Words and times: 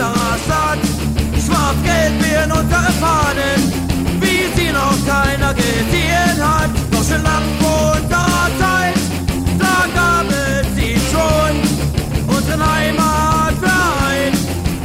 unserer 0.00 0.38
Stadt. 0.44 0.78
Schwarz-Gelb 1.44 2.22
werden 2.22 2.52
unsere 2.52 2.92
Fahnen, 3.00 3.60
wie 4.20 4.48
sie 4.56 4.72
noch 4.72 4.96
keiner 5.06 5.54
gesehen 5.54 6.38
hat. 6.40 6.70
Doch 6.90 7.04
schon 7.04 7.22
lang 7.22 7.42
vor 7.60 7.92
unserer 8.00 8.48
Zeit, 8.58 8.94
da 9.58 9.86
gab 9.94 10.26
es 10.30 10.66
sie 10.74 10.96
schon. 11.10 12.34
Unseren 12.34 12.74
Heimatverein 12.74 14.32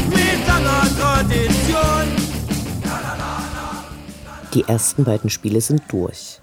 mit 0.10 0.48
langer 0.48 0.88
Tradition. 1.00 2.26
Die 4.54 4.64
ersten 4.64 5.04
beiden 5.04 5.30
Spiele 5.30 5.62
sind 5.62 5.84
durch. 5.90 6.42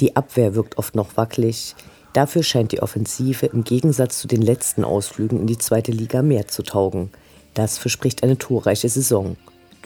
Die 0.00 0.16
Abwehr 0.16 0.54
wirkt 0.54 0.76
oft 0.76 0.94
noch 0.94 1.16
wackelig. 1.16 1.74
Dafür 2.12 2.42
scheint 2.42 2.72
die 2.72 2.80
Offensive 2.80 3.46
im 3.46 3.64
Gegensatz 3.64 4.18
zu 4.18 4.28
den 4.28 4.42
letzten 4.42 4.84
Ausflügen 4.84 5.40
in 5.40 5.46
die 5.46 5.58
zweite 5.58 5.90
Liga 5.90 6.22
mehr 6.22 6.46
zu 6.46 6.62
taugen. 6.62 7.10
Das 7.54 7.78
verspricht 7.78 8.24
eine 8.24 8.36
torreiche 8.36 8.88
Saison. 8.88 9.36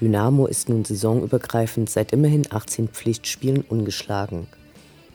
Dynamo 0.00 0.46
ist 0.46 0.70
nun 0.70 0.86
saisonübergreifend 0.86 1.90
seit 1.90 2.12
immerhin 2.12 2.46
18 2.50 2.88
Pflichtspielen 2.88 3.62
ungeschlagen. 3.62 4.46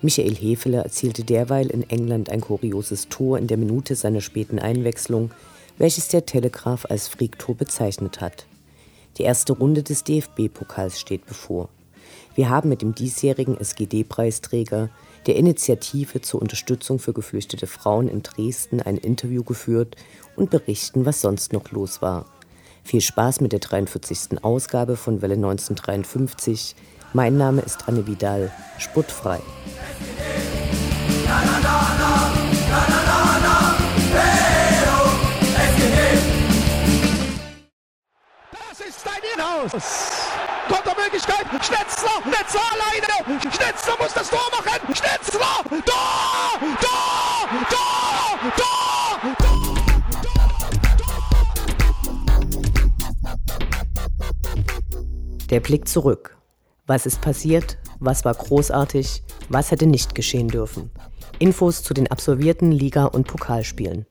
Michael 0.04 0.36
Hefele 0.36 0.84
erzielte 0.84 1.24
derweil 1.24 1.68
in 1.68 1.90
England 1.90 2.30
ein 2.30 2.42
kurioses 2.42 3.10
Tor 3.10 3.40
in 3.40 3.48
der 3.48 3.58
Minute 3.58 3.96
seiner 3.96 4.22
späten 4.22 4.60
Einwechslung, 4.60 5.32
welches 5.80 6.10
der 6.10 6.28
Telegraph 6.28 6.86
als 6.86 7.08
Freaktor 7.08 7.56
bezeichnet 7.56 8.22
hat. 8.22 8.46
Die 9.18 9.24
erste 9.24 9.54
Runde 9.54 9.82
des 9.82 10.04
DFB-Pokals 10.04 11.00
steht 11.00 11.26
bevor. 11.26 11.70
Wir 12.36 12.50
haben 12.50 12.70
mit 12.70 12.82
dem 12.82 12.94
diesjährigen 12.94 13.58
SGD-Preisträger 13.58 14.90
der 15.26 15.36
Initiative 15.38 16.22
zur 16.22 16.42
Unterstützung 16.42 17.00
für 17.00 17.14
geflüchtete 17.14 17.66
Frauen 17.66 18.10
in 18.10 18.22
Dresden 18.22 18.82
ein 18.82 18.98
Interview 18.98 19.44
geführt 19.44 19.96
und 20.36 20.50
berichten, 20.50 21.06
was 21.06 21.22
sonst 21.22 21.54
noch 21.54 21.72
los 21.72 22.02
war. 22.02 22.26
Viel 22.84 23.02
Spaß 23.02 23.40
mit 23.40 23.54
der 23.54 23.60
43. 23.60 24.44
Ausgabe 24.44 24.98
von 24.98 25.22
Welle 25.22 25.36
1953. 25.36 26.76
Mein 27.14 27.38
Name 27.38 27.62
ist 27.62 27.88
Anne 27.88 28.06
Vidal, 28.06 28.52
sputtfrei. 28.78 29.40
Das 38.52 38.80
ist 38.88 39.06
dein 39.06 39.24
Inhaus. 39.34 39.72
Kontermöglichkeit. 40.68 41.46
Schnetzler, 41.64 42.22
Schnetzler 42.24 42.62
alleine. 42.74 43.42
Schnetzler 43.42 43.94
muss 44.00 44.14
das 44.14 44.30
Tor 44.30 44.50
machen. 44.52 44.94
Schnetzler, 44.94 45.64
Tor, 45.70 45.80
Tor, 45.86 46.60
Tor, 46.82 47.50
Tor, 47.70 48.52
Tor. 48.58 48.93
Der 55.54 55.60
Blick 55.60 55.88
zurück. 55.88 56.36
Was 56.88 57.06
ist 57.06 57.22
passiert? 57.22 57.78
Was 58.00 58.26
war 58.26 58.34
großartig? 58.34 59.22
Was 59.50 59.70
hätte 59.70 59.86
nicht 59.86 60.16
geschehen 60.16 60.48
dürfen? 60.48 60.90
Infos 61.38 61.84
zu 61.84 61.94
den 61.94 62.10
absolvierten 62.10 62.72
Liga- 62.72 63.06
und 63.06 63.28
Pokalspielen. 63.28 64.08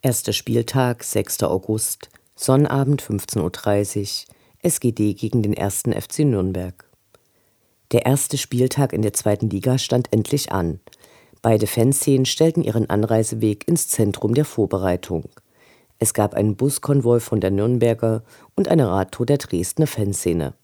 Erster 0.00 0.32
Spieltag, 0.32 1.04
6. 1.04 1.42
August, 1.42 2.08
Sonnabend 2.34 3.02
15.30 3.02 4.28
Uhr, 4.28 4.34
SGD 4.62 5.12
gegen 5.12 5.42
den 5.42 5.52
ersten 5.52 5.92
FC 5.92 6.20
Nürnberg. 6.20 6.88
Der 7.90 8.06
erste 8.06 8.38
Spieltag 8.38 8.94
in 8.94 9.02
der 9.02 9.12
zweiten 9.12 9.50
Liga 9.50 9.76
stand 9.76 10.10
endlich 10.10 10.52
an. 10.52 10.80
Beide 11.42 11.66
Fanszenen 11.66 12.24
stellten 12.24 12.62
ihren 12.62 12.88
Anreiseweg 12.88 13.66
ins 13.66 13.88
Zentrum 13.88 14.32
der 14.34 14.44
Vorbereitung. 14.44 15.24
Es 15.98 16.14
gab 16.14 16.34
einen 16.34 16.54
Buskonvoi 16.54 17.18
von 17.18 17.40
der 17.40 17.50
Nürnberger 17.50 18.22
und 18.54 18.68
eine 18.68 18.88
Radtour 18.88 19.26
der 19.26 19.38
Dresdner 19.38 19.88
Fanszene. 19.88 20.54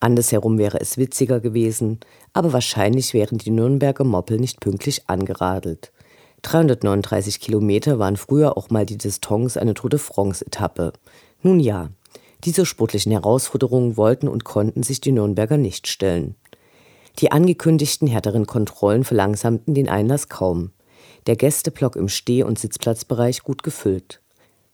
Andersherum 0.00 0.58
wäre 0.58 0.80
es 0.80 0.98
witziger 0.98 1.38
gewesen, 1.38 2.00
aber 2.32 2.52
wahrscheinlich 2.52 3.14
wären 3.14 3.38
die 3.38 3.50
Nürnberger 3.50 4.04
Moppel 4.04 4.38
nicht 4.38 4.60
pünktlich 4.60 5.08
angeradelt. 5.08 5.92
339 6.42 7.40
Kilometer 7.40 8.00
waren 8.00 8.16
früher 8.16 8.56
auch 8.56 8.70
mal 8.70 8.86
die 8.86 8.98
Distanz 8.98 9.56
einer 9.56 9.74
Tour 9.74 9.90
de 9.90 9.98
France-Etappe. 10.00 10.92
Nun 11.42 11.60
ja, 11.60 11.90
diese 12.44 12.66
sportlichen 12.66 13.12
Herausforderungen 13.12 13.96
wollten 13.96 14.28
und 14.28 14.44
konnten 14.44 14.82
sich 14.82 15.00
die 15.00 15.12
Nürnberger 15.12 15.56
nicht 15.56 15.88
stellen. 15.88 16.36
Die 17.18 17.32
angekündigten 17.32 18.06
härteren 18.06 18.46
Kontrollen 18.46 19.02
verlangsamten 19.02 19.74
den 19.74 19.88
Einlass 19.88 20.28
kaum. 20.28 20.70
Der 21.26 21.34
Gästeblock 21.34 21.96
im 21.96 22.08
Steh- 22.08 22.44
und 22.44 22.58
Sitzplatzbereich 22.58 23.42
gut 23.42 23.62
gefüllt. 23.62 24.20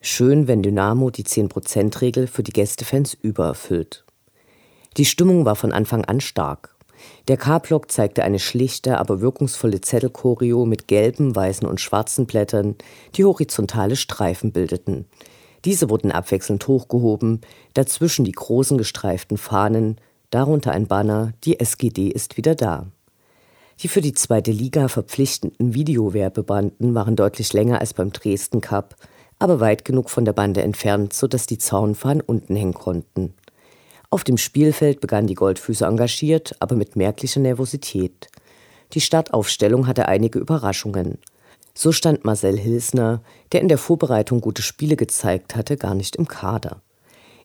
Schön, 0.01 0.47
wenn 0.47 0.63
Dynamo 0.63 1.09
die 1.11 1.25
10%-Regel 1.25 2.27
für 2.27 2.43
die 2.43 2.53
Gästefans 2.53 3.15
übererfüllt. 3.15 4.05
Die 4.99 5.07
Stimmung 5.07 5.47
war 5.47 5.57
von 5.57 5.73
Anfang 5.73 6.05
an 6.05 6.21
stark. 6.21 6.75
Der 7.29 7.39
K-Block 7.39 7.91
zeigte 7.91 8.23
eine 8.23 8.39
schlichte, 8.39 8.99
aber 8.99 9.23
wirkungsvolle 9.23 9.81
Zettelchoreo 9.81 10.67
mit 10.67 10.87
gelben, 10.87 11.35
weißen 11.35 11.67
und 11.67 11.81
schwarzen 11.81 12.27
Blättern, 12.27 12.77
die 13.15 13.25
horizontale 13.25 13.97
Streifen 13.97 14.53
bildeten. 14.53 15.07
Diese 15.65 15.89
wurden 15.89 16.13
abwechselnd 16.13 16.69
hochgehoben, 16.69 17.41
dazwischen 17.73 18.27
die 18.27 18.33
großen 18.33 18.77
gestreiften 18.77 19.39
Fahnen, 19.39 19.99
darunter 20.35 20.73
ein 20.73 20.89
Banner, 20.89 21.33
die 21.45 21.61
SGD 21.61 22.09
ist 22.09 22.37
wieder 22.37 22.57
da. 22.57 22.89
Die 23.81 23.89
für 23.89 24.01
die 24.01 24.15
zweite 24.15 24.51
Liga 24.51 24.89
verpflichtenden 24.89 25.75
Videowerbebanden 25.75 26.95
waren 26.95 27.15
deutlich 27.15 27.53
länger 27.53 27.81
als 27.81 27.95
beim 27.95 28.13
Dresden 28.13 28.61
Cup, 28.61 28.97
aber 29.39 29.61
weit 29.61 29.85
genug 29.85 30.11
von 30.11 30.25
der 30.25 30.33
Bande 30.33 30.63
entfernt, 30.63 31.13
sodass 31.13 31.47
die 31.47 31.59
Zaunfahnen 31.59 32.21
unten 32.21 32.57
hängen 32.57 32.75
konnten. 32.75 33.35
Auf 34.11 34.25
dem 34.25 34.37
Spielfeld 34.37 35.01
begannen 35.01 35.29
die 35.29 35.35
Goldfüße 35.35 35.85
engagiert, 35.87 36.57
aber 36.59 36.75
mit 36.75 36.97
merklicher 36.97 37.41
Nervosität. 37.41 38.29
Die 38.93 39.01
Startaufstellung 39.01 39.87
hatte 39.87 40.09
einige 40.09 40.41
Überraschungen. 40.41 41.19
So 41.75 41.93
stand 41.93 42.25
Marcel 42.25 42.59
Hilsner, 42.59 43.23
der 43.53 43.61
in 43.61 43.69
der 43.69 43.79
Vorbereitung 43.79 44.41
gute 44.41 44.63
Spiele 44.63 44.97
gezeigt 44.97 45.55
hatte, 45.55 45.77
gar 45.77 45.95
nicht 45.95 46.17
im 46.17 46.27
Kader. 46.27 46.81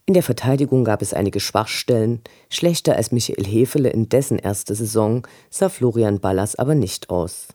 In 0.10 0.14
der 0.14 0.24
Verteidigung 0.24 0.86
gab 0.86 1.04
es 1.04 1.14
einige 1.14 1.40
Schwachstellen, 1.40 2.22
schlechter 2.50 2.96
als 2.96 3.12
Michael 3.12 3.46
Hefele 3.46 3.92
in 3.92 4.10
dessen 4.10 4.40
erster 4.40 4.74
Saison 4.74 5.28
sah 5.52 5.70
Florian 5.70 6.20
Ballas 6.20 6.56
aber 6.56 6.74
nicht 6.74 7.12
aus. 7.12 7.50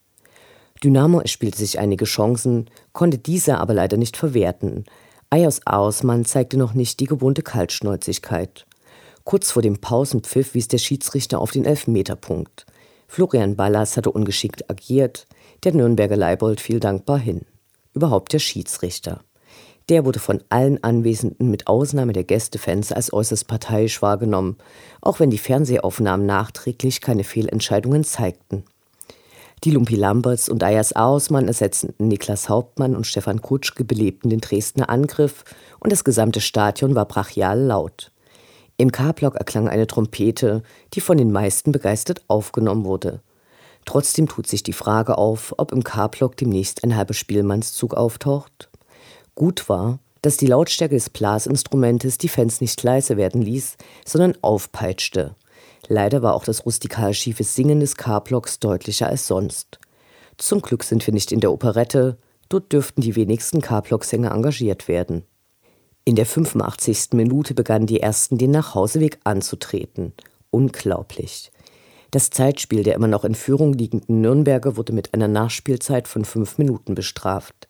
Dynamo 0.80 1.18
erspielte 1.18 1.58
sich 1.58 1.80
einige 1.80 2.04
Chancen, 2.04 2.70
konnte 2.92 3.18
diese 3.18 3.58
aber 3.58 3.74
leider 3.74 3.96
nicht 3.96 4.16
verwerten. 4.16 4.84
Ayos 5.30 5.62
Ausmann 5.66 6.24
zeigte 6.24 6.56
noch 6.56 6.74
nicht 6.74 7.00
die 7.00 7.06
gewohnte 7.06 7.42
Kaltschnäuzigkeit. 7.42 8.66
Kurz 9.24 9.50
vor 9.50 9.62
dem 9.62 9.80
Pausenpfiff 9.80 10.54
wies 10.54 10.68
der 10.68 10.78
Schiedsrichter 10.78 11.40
auf 11.40 11.50
den 11.50 11.64
Elfmeterpunkt. 11.64 12.66
Florian 13.08 13.56
Ballas 13.56 13.96
hatte 13.96 14.12
ungeschickt 14.12 14.70
agiert, 14.70 15.26
der 15.64 15.74
Nürnberger 15.74 16.16
Leibold 16.16 16.60
fiel 16.60 16.78
dankbar 16.78 17.18
hin. 17.18 17.46
Überhaupt 17.94 18.32
der 18.32 18.38
Schiedsrichter. 18.38 19.24
Der 19.90 20.06
wurde 20.06 20.18
von 20.18 20.42
allen 20.48 20.82
Anwesenden 20.82 21.50
mit 21.50 21.66
Ausnahme 21.66 22.14
der 22.14 22.24
Gästefans 22.24 22.90
als 22.90 23.12
äußerst 23.12 23.46
parteiisch 23.46 24.00
wahrgenommen, 24.00 24.56
auch 25.02 25.20
wenn 25.20 25.30
die 25.30 25.38
Fernsehaufnahmen 25.38 26.24
nachträglich 26.24 27.02
keine 27.02 27.24
Fehlentscheidungen 27.24 28.02
zeigten. 28.02 28.64
Die 29.62 29.70
Lumpi 29.70 29.96
Lamberts 29.96 30.48
und 30.48 30.62
Ayas 30.62 30.94
Ausmann 30.94 31.48
ersetzten 31.48 31.94
Niklas 32.06 32.48
Hauptmann 32.48 32.96
und 32.96 33.06
Stefan 33.06 33.40
Kutschke 33.40 33.84
belebten 33.84 34.30
den 34.30 34.40
Dresdner 34.40 34.88
Angriff 34.88 35.44
und 35.80 35.92
das 35.92 36.04
gesamte 36.04 36.40
Stadion 36.40 36.94
war 36.94 37.06
brachial 37.06 37.60
laut. 37.60 38.10
Im 38.76 38.90
K-Block 38.90 39.36
erklang 39.36 39.68
eine 39.68 39.86
Trompete, 39.86 40.62
die 40.94 41.00
von 41.00 41.16
den 41.16 41.30
meisten 41.30 41.72
begeistert 41.72 42.22
aufgenommen 42.28 42.84
wurde. 42.84 43.20
Trotzdem 43.84 44.28
tut 44.28 44.46
sich 44.46 44.62
die 44.62 44.72
Frage 44.72 45.16
auf, 45.18 45.54
ob 45.58 45.72
im 45.72 45.84
K-Block 45.84 46.36
demnächst 46.36 46.84
ein 46.84 46.96
halber 46.96 47.14
Spielmannszug 47.14 47.94
auftaucht. 47.94 48.70
Gut 49.34 49.68
war, 49.68 49.98
dass 50.22 50.36
die 50.36 50.46
Lautstärke 50.46 50.94
des 50.94 51.10
Blasinstrumentes 51.10 52.18
die 52.18 52.28
Fans 52.28 52.60
nicht 52.60 52.82
leise 52.82 53.16
werden 53.16 53.42
ließ, 53.42 53.76
sondern 54.06 54.34
aufpeitschte. 54.40 55.34
Leider 55.88 56.22
war 56.22 56.34
auch 56.34 56.44
das 56.44 56.64
rustikal 56.64 57.12
schiefe 57.12 57.44
Singen 57.44 57.80
des 57.80 57.96
K-Blocks 57.96 58.58
deutlicher 58.58 59.08
als 59.08 59.26
sonst. 59.26 59.78
Zum 60.38 60.62
Glück 60.62 60.82
sind 60.82 61.06
wir 61.06 61.12
nicht 61.12 61.30
in 61.30 61.40
der 61.40 61.52
Operette, 61.52 62.16
dort 62.48 62.72
dürften 62.72 63.02
die 63.02 63.16
wenigsten 63.16 63.60
K-Block-Sänger 63.60 64.32
engagiert 64.32 64.88
werden. 64.88 65.24
In 66.06 66.16
der 66.16 66.26
85. 66.26 67.12
Minute 67.12 67.54
begannen 67.54 67.86
die 67.86 68.00
ersten 68.00 68.38
den 68.38 68.50
Nachhauseweg 68.50 69.18
anzutreten. 69.24 70.12
Unglaublich. 70.50 71.50
Das 72.10 72.30
Zeitspiel 72.30 72.82
der 72.82 72.94
immer 72.94 73.08
noch 73.08 73.24
in 73.24 73.34
Führung 73.34 73.72
liegenden 73.72 74.20
Nürnberger 74.20 74.76
wurde 74.76 74.92
mit 74.92 75.14
einer 75.14 75.28
Nachspielzeit 75.28 76.06
von 76.06 76.24
fünf 76.24 76.58
Minuten 76.58 76.94
bestraft. 76.94 77.68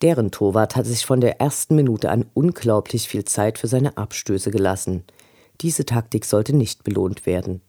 Deren 0.00 0.30
Torwart 0.30 0.76
hatte 0.76 0.88
sich 0.88 1.04
von 1.04 1.20
der 1.20 1.40
ersten 1.40 1.74
Minute 1.74 2.10
an 2.10 2.26
unglaublich 2.32 3.08
viel 3.08 3.24
Zeit 3.24 3.58
für 3.58 3.66
seine 3.66 3.96
Abstöße 3.96 4.52
gelassen. 4.52 5.02
Diese 5.60 5.84
Taktik 5.84 6.24
sollte 6.24 6.54
nicht 6.54 6.84
belohnt 6.84 7.26
werden. 7.26 7.62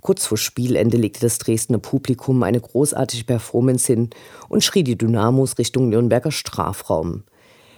Kurz 0.00 0.24
vor 0.24 0.38
Spielende 0.38 0.96
legte 0.96 1.20
das 1.20 1.36
Dresdner 1.36 1.78
Publikum 1.78 2.42
eine 2.42 2.60
großartige 2.60 3.24
Performance 3.24 3.92
hin 3.92 4.08
und 4.48 4.64
schrie 4.64 4.82
die 4.82 4.96
Dynamos 4.96 5.58
Richtung 5.58 5.90
Nürnberger 5.90 6.30
Strafraum. 6.30 7.24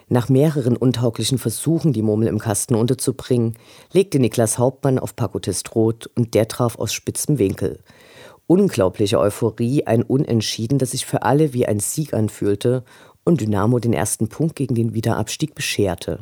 Nach 0.08 0.28
mehreren 0.28 0.76
untauglichen 0.76 1.38
Versuchen, 1.38 1.92
die 1.92 2.02
Murmel 2.02 2.28
im 2.28 2.38
Kasten 2.38 2.76
unterzubringen, 2.76 3.56
legte 3.92 4.20
Niklas 4.20 4.58
Hauptmann 4.58 4.98
auf 5.00 5.16
Pakotest 5.16 5.74
Rot 5.74 6.10
und 6.14 6.34
der 6.34 6.46
traf 6.46 6.78
aus 6.78 6.92
spitzem 6.92 7.38
Winkel. 7.38 7.80
Unglaubliche 8.46 9.20
Euphorie, 9.20 9.86
ein 9.86 10.02
Unentschieden, 10.02 10.78
das 10.78 10.90
sich 10.90 11.06
für 11.06 11.22
alle 11.22 11.52
wie 11.52 11.66
ein 11.66 11.78
Sieg 11.78 12.12
anfühlte 12.12 12.82
und 13.24 13.40
Dynamo 13.40 13.78
den 13.78 13.92
ersten 13.92 14.28
Punkt 14.28 14.56
gegen 14.56 14.74
den 14.74 14.94
Wiederabstieg 14.94 15.54
bescherte. 15.54 16.20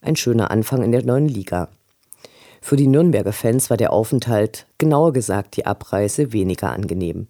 Ein 0.00 0.16
schöner 0.16 0.50
Anfang 0.50 0.82
in 0.82 0.92
der 0.92 1.04
neuen 1.04 1.28
Liga. 1.28 1.68
Für 2.60 2.76
die 2.76 2.86
Nürnberger 2.86 3.32
Fans 3.32 3.70
war 3.70 3.76
der 3.76 3.92
Aufenthalt, 3.92 4.66
genauer 4.78 5.12
gesagt 5.12 5.56
die 5.56 5.66
Abreise, 5.66 6.32
weniger 6.32 6.72
angenehm. 6.72 7.28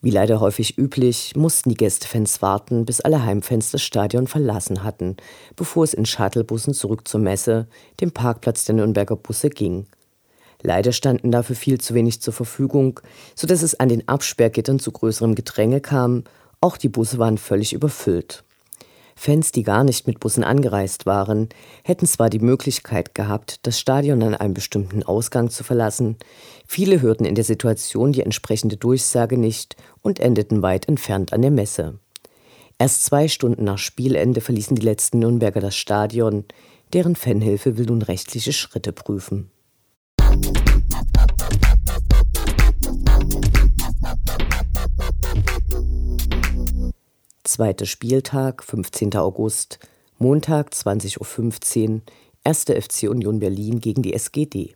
Wie 0.00 0.10
leider 0.10 0.40
häufig 0.40 0.78
üblich, 0.78 1.36
mussten 1.36 1.70
die 1.70 1.76
Gästefans 1.76 2.42
warten, 2.42 2.84
bis 2.84 3.00
alle 3.00 3.24
Heimfans 3.24 3.70
das 3.70 3.82
Stadion 3.82 4.26
verlassen 4.26 4.82
hatten, 4.82 5.16
bevor 5.54 5.84
es 5.84 5.94
in 5.94 6.06
Shuttlebussen 6.06 6.74
zurück 6.74 7.06
zur 7.06 7.20
Messe, 7.20 7.68
dem 8.00 8.10
Parkplatz 8.10 8.64
der 8.64 8.74
Nürnberger 8.74 9.16
Busse, 9.16 9.48
ging. 9.48 9.86
Leider 10.60 10.92
standen 10.92 11.30
dafür 11.30 11.56
viel 11.56 11.80
zu 11.80 11.94
wenig 11.94 12.20
zur 12.20 12.32
Verfügung, 12.32 13.00
so 13.34 13.46
dass 13.46 13.62
es 13.62 13.78
an 13.78 13.88
den 13.88 14.08
Absperrgittern 14.08 14.78
zu 14.80 14.90
größerem 14.90 15.34
Gedränge 15.34 15.80
kam 15.80 16.24
auch 16.62 16.78
die 16.78 16.88
Busse 16.88 17.18
waren 17.18 17.36
völlig 17.36 17.74
überfüllt. 17.74 18.44
Fans, 19.14 19.52
die 19.52 19.62
gar 19.62 19.84
nicht 19.84 20.06
mit 20.06 20.20
Bussen 20.20 20.42
angereist 20.42 21.06
waren, 21.06 21.48
hätten 21.84 22.06
zwar 22.06 22.30
die 22.30 22.38
Möglichkeit 22.38 23.14
gehabt, 23.14 23.60
das 23.62 23.78
Stadion 23.78 24.20
an 24.22 24.34
einem 24.34 24.54
bestimmten 24.54 25.02
Ausgang 25.02 25.50
zu 25.50 25.62
verlassen, 25.62 26.16
viele 26.66 27.02
hörten 27.02 27.24
in 27.24 27.34
der 27.34 27.44
Situation 27.44 28.12
die 28.12 28.22
entsprechende 28.22 28.76
Durchsage 28.76 29.38
nicht 29.38 29.76
und 30.00 30.18
endeten 30.18 30.62
weit 30.62 30.88
entfernt 30.88 31.32
an 31.32 31.42
der 31.42 31.52
Messe. 31.52 32.00
Erst 32.78 33.04
zwei 33.04 33.28
Stunden 33.28 33.62
nach 33.62 33.78
Spielende 33.78 34.40
verließen 34.40 34.74
die 34.74 34.82
letzten 34.82 35.20
Nürnberger 35.20 35.60
das 35.60 35.76
Stadion, 35.76 36.44
deren 36.92 37.14
Fanhilfe 37.14 37.78
will 37.78 37.86
nun 37.86 38.02
rechtliche 38.02 38.52
Schritte 38.52 38.92
prüfen. 38.92 39.51
Zweiter 47.52 47.84
Spieltag, 47.84 48.64
15. 48.64 49.14
August, 49.16 49.78
Montag 50.16 50.72
20.15 50.72 51.90
Uhr, 51.90 52.00
1. 52.44 52.64
FC 52.64 53.10
Union 53.10 53.40
Berlin 53.40 53.78
gegen 53.78 54.00
die 54.00 54.14
SGD. 54.14 54.72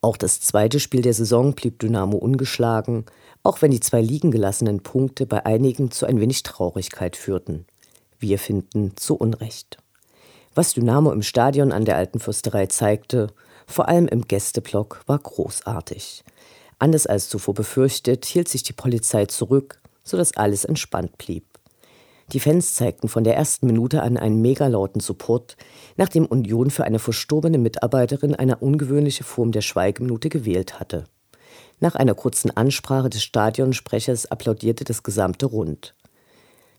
Auch 0.00 0.16
das 0.16 0.40
zweite 0.40 0.80
Spiel 0.80 1.02
der 1.02 1.12
Saison 1.12 1.52
blieb 1.52 1.80
Dynamo 1.80 2.16
ungeschlagen, 2.16 3.04
auch 3.42 3.60
wenn 3.60 3.72
die 3.72 3.80
zwei 3.80 4.00
liegen 4.00 4.30
gelassenen 4.30 4.82
Punkte 4.82 5.26
bei 5.26 5.44
einigen 5.44 5.90
zu 5.90 6.06
ein 6.06 6.18
wenig 6.18 6.44
Traurigkeit 6.44 7.14
führten. 7.14 7.66
Wir 8.18 8.38
finden 8.38 8.96
zu 8.96 9.16
Unrecht. 9.16 9.76
Was 10.54 10.72
Dynamo 10.72 11.12
im 11.12 11.20
Stadion 11.20 11.72
an 11.72 11.84
der 11.84 11.98
Alten 11.98 12.20
Fürsterei 12.20 12.68
zeigte, 12.68 13.34
vor 13.66 13.88
allem 13.88 14.08
im 14.08 14.26
Gästeblock, 14.26 15.02
war 15.04 15.18
großartig. 15.18 16.24
Anders 16.78 17.06
als 17.06 17.28
zuvor 17.28 17.52
befürchtet, 17.52 18.24
hielt 18.24 18.48
sich 18.48 18.62
die 18.62 18.72
Polizei 18.72 19.26
zurück, 19.26 19.78
sodass 20.06 20.34
alles 20.36 20.64
entspannt 20.64 21.18
blieb. 21.18 21.44
Die 22.32 22.40
Fans 22.40 22.74
zeigten 22.74 23.08
von 23.08 23.22
der 23.22 23.36
ersten 23.36 23.66
Minute 23.66 24.02
an 24.02 24.16
einen 24.16 24.40
megalauten 24.40 25.00
Support, 25.00 25.56
nachdem 25.96 26.24
Union 26.24 26.70
für 26.70 26.84
eine 26.84 26.98
verstorbene 26.98 27.58
Mitarbeiterin 27.58 28.34
eine 28.34 28.56
ungewöhnliche 28.56 29.22
Form 29.22 29.52
der 29.52 29.60
Schweigeminute 29.60 30.28
gewählt 30.28 30.80
hatte. 30.80 31.04
Nach 31.78 31.94
einer 31.94 32.14
kurzen 32.14 32.50
Ansprache 32.56 33.10
des 33.10 33.22
Stadionsprechers 33.22 34.26
applaudierte 34.26 34.84
das 34.84 35.02
gesamte 35.02 35.46
Rund. 35.46 35.94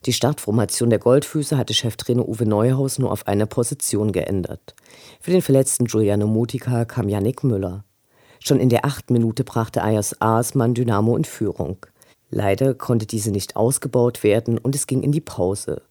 Die 0.05 0.13
Startformation 0.13 0.89
der 0.89 0.99
Goldfüße 0.99 1.57
hatte 1.57 1.73
Cheftrainer 1.73 2.27
Uwe 2.27 2.45
Neuhaus 2.45 2.99
nur 2.99 3.11
auf 3.11 3.27
eine 3.27 3.47
Position 3.47 4.11
geändert. 4.11 4.75
Für 5.21 5.31
den 5.31 5.41
verletzten 5.41 5.85
Giuliano 5.85 6.27
Mutika 6.27 6.85
kam 6.85 7.09
Yannick 7.09 7.43
Müller. 7.43 7.83
Schon 8.39 8.59
in 8.59 8.69
der 8.69 8.85
achten 8.85 9.13
Minute 9.13 9.43
brachte 9.43 9.81
Ayers 9.81 10.21
Aasmann 10.21 10.73
Dynamo 10.73 11.15
in 11.15 11.25
Führung. 11.25 11.77
Leider 12.29 12.73
konnte 12.73 13.05
diese 13.05 13.31
nicht 13.31 13.55
ausgebaut 13.55 14.23
werden 14.23 14.57
und 14.57 14.75
es 14.75 14.87
ging 14.87 15.01
in 15.01 15.11
die 15.11 15.21
Pause, 15.21 15.81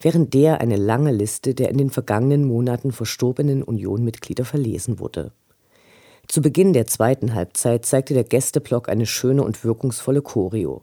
während 0.00 0.34
der 0.34 0.60
eine 0.60 0.76
lange 0.76 1.12
Liste 1.12 1.54
der 1.54 1.70
in 1.70 1.78
den 1.78 1.90
vergangenen 1.90 2.44
Monaten 2.44 2.90
verstorbenen 2.92 3.62
Unionmitglieder 3.62 4.44
verlesen 4.44 4.98
wurde. 4.98 5.32
Zu 6.26 6.40
Beginn 6.40 6.72
der 6.72 6.86
zweiten 6.86 7.34
Halbzeit 7.34 7.84
zeigte 7.84 8.14
der 8.14 8.24
Gästeblock 8.24 8.88
eine 8.88 9.06
schöne 9.06 9.44
und 9.44 9.62
wirkungsvolle 9.64 10.22
Choreo. 10.22 10.82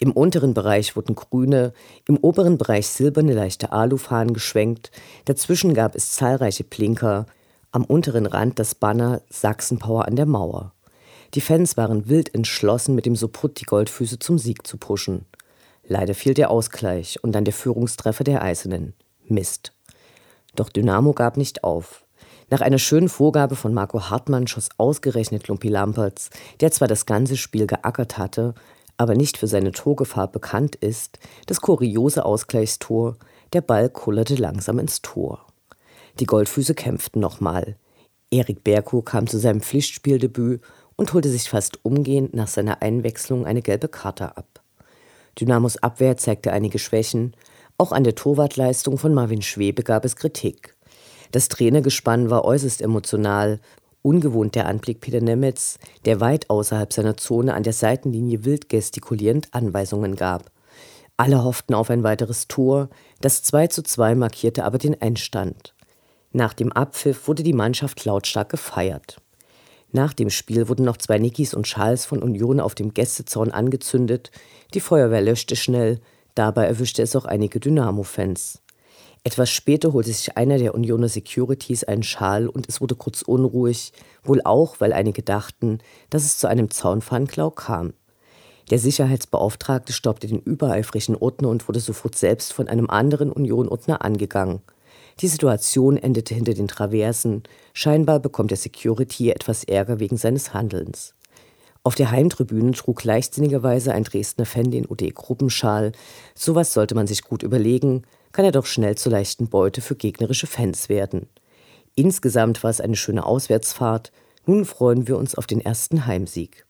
Im 0.00 0.12
unteren 0.12 0.54
Bereich 0.54 0.96
wurden 0.96 1.14
grüne, 1.14 1.74
im 2.08 2.16
oberen 2.16 2.56
Bereich 2.56 2.88
silberne 2.88 3.34
leichte 3.34 3.72
Alufahnen 3.72 4.32
geschwenkt, 4.32 4.90
dazwischen 5.26 5.74
gab 5.74 5.94
es 5.94 6.12
zahlreiche 6.12 6.64
Blinker, 6.64 7.26
am 7.70 7.84
unteren 7.84 8.26
Rand 8.26 8.58
das 8.58 8.74
Banner 8.74 9.20
Sachsenpower 9.28 10.08
an 10.08 10.16
der 10.16 10.26
Mauer. 10.26 10.72
Die 11.34 11.40
Fans 11.40 11.76
waren 11.76 12.08
wild 12.08 12.34
entschlossen, 12.34 12.94
mit 12.94 13.06
dem 13.06 13.14
Supput 13.14 13.60
die 13.60 13.64
Goldfüße 13.64 14.18
zum 14.18 14.38
Sieg 14.38 14.66
zu 14.66 14.78
pushen. 14.78 15.26
Leider 15.86 16.14
fiel 16.14 16.34
der 16.34 16.50
Ausgleich 16.50 17.22
und 17.22 17.32
dann 17.32 17.44
der 17.44 17.54
Führungstreffer 17.54 18.24
der 18.24 18.42
Eisernen. 18.42 18.94
Mist. 19.26 19.72
Doch 20.56 20.68
Dynamo 20.68 21.12
gab 21.12 21.36
nicht 21.36 21.62
auf. 21.62 22.04
Nach 22.50 22.60
einer 22.60 22.78
schönen 22.78 23.08
Vorgabe 23.08 23.54
von 23.54 23.72
Marco 23.72 24.10
Hartmann 24.10 24.48
schoss 24.48 24.70
ausgerechnet 24.76 25.46
Lumpi 25.46 25.68
Lampertz, 25.68 26.30
der 26.58 26.72
zwar 26.72 26.88
das 26.88 27.06
ganze 27.06 27.36
Spiel 27.36 27.68
geackert 27.68 28.18
hatte, 28.18 28.54
aber 28.96 29.14
nicht 29.14 29.36
für 29.38 29.46
seine 29.46 29.70
Torgefahr 29.70 30.26
bekannt 30.26 30.74
ist, 30.74 31.20
das 31.46 31.60
kuriose 31.60 32.24
Ausgleichstor, 32.24 33.16
der 33.52 33.60
Ball 33.60 33.88
kullerte 33.88 34.34
langsam 34.34 34.80
ins 34.80 35.00
Tor. 35.00 35.46
Die 36.18 36.26
Goldfüße 36.26 36.74
kämpften 36.74 37.20
nochmal. 37.20 37.76
Erik 38.32 38.62
Berko 38.64 39.02
kam 39.02 39.26
zu 39.26 39.38
seinem 39.38 39.60
Pflichtspieldebüt 39.60 40.60
und 41.00 41.14
holte 41.14 41.30
sich 41.30 41.48
fast 41.48 41.82
umgehend 41.82 42.34
nach 42.34 42.46
seiner 42.46 42.82
Einwechslung 42.82 43.46
eine 43.46 43.62
gelbe 43.62 43.88
Karte 43.88 44.36
ab. 44.36 44.60
Dynamos 45.40 45.78
Abwehr 45.78 46.18
zeigte 46.18 46.52
einige 46.52 46.78
Schwächen, 46.78 47.34
auch 47.78 47.92
an 47.92 48.04
der 48.04 48.14
Torwartleistung 48.14 48.98
von 48.98 49.14
Marvin 49.14 49.40
Schwebe 49.40 49.82
gab 49.82 50.04
es 50.04 50.14
Kritik. 50.14 50.76
Das 51.32 51.48
Trainergespann 51.48 52.28
war 52.28 52.44
äußerst 52.44 52.82
emotional, 52.82 53.60
ungewohnt 54.02 54.54
der 54.54 54.66
Anblick 54.66 55.00
Peter 55.00 55.22
Nemetz, 55.22 55.78
der 56.04 56.20
weit 56.20 56.50
außerhalb 56.50 56.92
seiner 56.92 57.16
Zone 57.16 57.54
an 57.54 57.62
der 57.62 57.72
Seitenlinie 57.72 58.44
wild 58.44 58.68
gestikulierend 58.68 59.54
Anweisungen 59.54 60.16
gab. 60.16 60.50
Alle 61.16 61.42
hofften 61.42 61.72
auf 61.72 61.88
ein 61.88 62.02
weiteres 62.02 62.46
Tor, 62.46 62.90
das 63.22 63.42
2 63.42 63.68
zu 63.68 63.82
2 63.82 64.16
markierte 64.16 64.64
aber 64.64 64.76
den 64.76 65.00
Einstand. 65.00 65.74
Nach 66.32 66.52
dem 66.52 66.70
Abpfiff 66.70 67.26
wurde 67.26 67.42
die 67.42 67.54
Mannschaft 67.54 68.04
lautstark 68.04 68.50
gefeiert. 68.50 69.16
Nach 69.92 70.12
dem 70.12 70.30
Spiel 70.30 70.68
wurden 70.68 70.84
noch 70.84 70.96
zwei 70.96 71.18
Nikis 71.18 71.52
und 71.52 71.66
Schals 71.66 72.04
von 72.04 72.22
Union 72.22 72.60
auf 72.60 72.74
dem 72.74 72.94
Gästezaun 72.94 73.50
angezündet. 73.50 74.30
Die 74.72 74.80
Feuerwehr 74.80 75.20
löschte 75.20 75.56
schnell. 75.56 76.00
Dabei 76.34 76.66
erwischte 76.66 77.02
es 77.02 77.16
auch 77.16 77.24
einige 77.24 77.58
Dynamo-Fans. 77.58 78.62
Etwas 79.22 79.50
später 79.50 79.92
holte 79.92 80.12
sich 80.12 80.36
einer 80.36 80.56
der 80.58 80.74
Unioner 80.74 81.08
Securities 81.08 81.84
einen 81.84 82.02
Schal 82.02 82.48
und 82.48 82.68
es 82.68 82.80
wurde 82.80 82.94
kurz 82.94 83.20
unruhig, 83.20 83.92
wohl 84.22 84.40
auch, 84.44 84.76
weil 84.78 84.94
einige 84.94 85.22
dachten, 85.22 85.78
dass 86.08 86.24
es 86.24 86.38
zu 86.38 86.46
einem 86.46 86.70
Zaunfahnenklau 86.70 87.50
kam. 87.50 87.92
Der 88.70 88.78
Sicherheitsbeauftragte 88.78 89.92
stoppte 89.92 90.28
den 90.28 90.38
übereifrigen 90.38 91.16
Ordner 91.16 91.48
und 91.48 91.68
wurde 91.68 91.80
sofort 91.80 92.16
selbst 92.16 92.52
von 92.52 92.68
einem 92.68 92.88
anderen 92.88 93.32
Union-Ordner 93.32 94.02
angegangen. 94.02 94.62
Die 95.18 95.28
Situation 95.28 95.96
endete 95.96 96.34
hinter 96.34 96.54
den 96.54 96.68
Traversen. 96.68 97.42
Scheinbar 97.72 98.20
bekommt 98.20 98.50
der 98.50 98.58
Security 98.58 99.30
etwas 99.30 99.64
Ärger 99.64 100.00
wegen 100.00 100.16
seines 100.16 100.54
Handelns. 100.54 101.14
Auf 101.82 101.94
der 101.94 102.10
Heimtribüne 102.10 102.72
trug 102.72 103.04
leichtsinnigerweise 103.04 103.92
ein 103.92 104.04
Dresdner 104.04 104.46
Fan 104.46 104.70
den 104.70 104.86
OD-Gruppenschal. 104.86 105.92
Sowas 106.34 106.74
sollte 106.74 106.94
man 106.94 107.06
sich 107.06 107.22
gut 107.24 107.42
überlegen, 107.42 108.02
kann 108.32 108.44
er 108.44 108.52
doch 108.52 108.66
schnell 108.66 108.96
zur 108.96 109.12
leichten 109.12 109.48
Beute 109.48 109.80
für 109.80 109.96
gegnerische 109.96 110.46
Fans 110.46 110.88
werden. 110.88 111.26
Insgesamt 111.94 112.62
war 112.62 112.70
es 112.70 112.80
eine 112.80 112.96
schöne 112.96 113.24
Auswärtsfahrt. 113.24 114.12
Nun 114.46 114.64
freuen 114.64 115.08
wir 115.08 115.16
uns 115.16 115.34
auf 115.34 115.46
den 115.46 115.60
ersten 115.60 116.06
Heimsieg. 116.06 116.66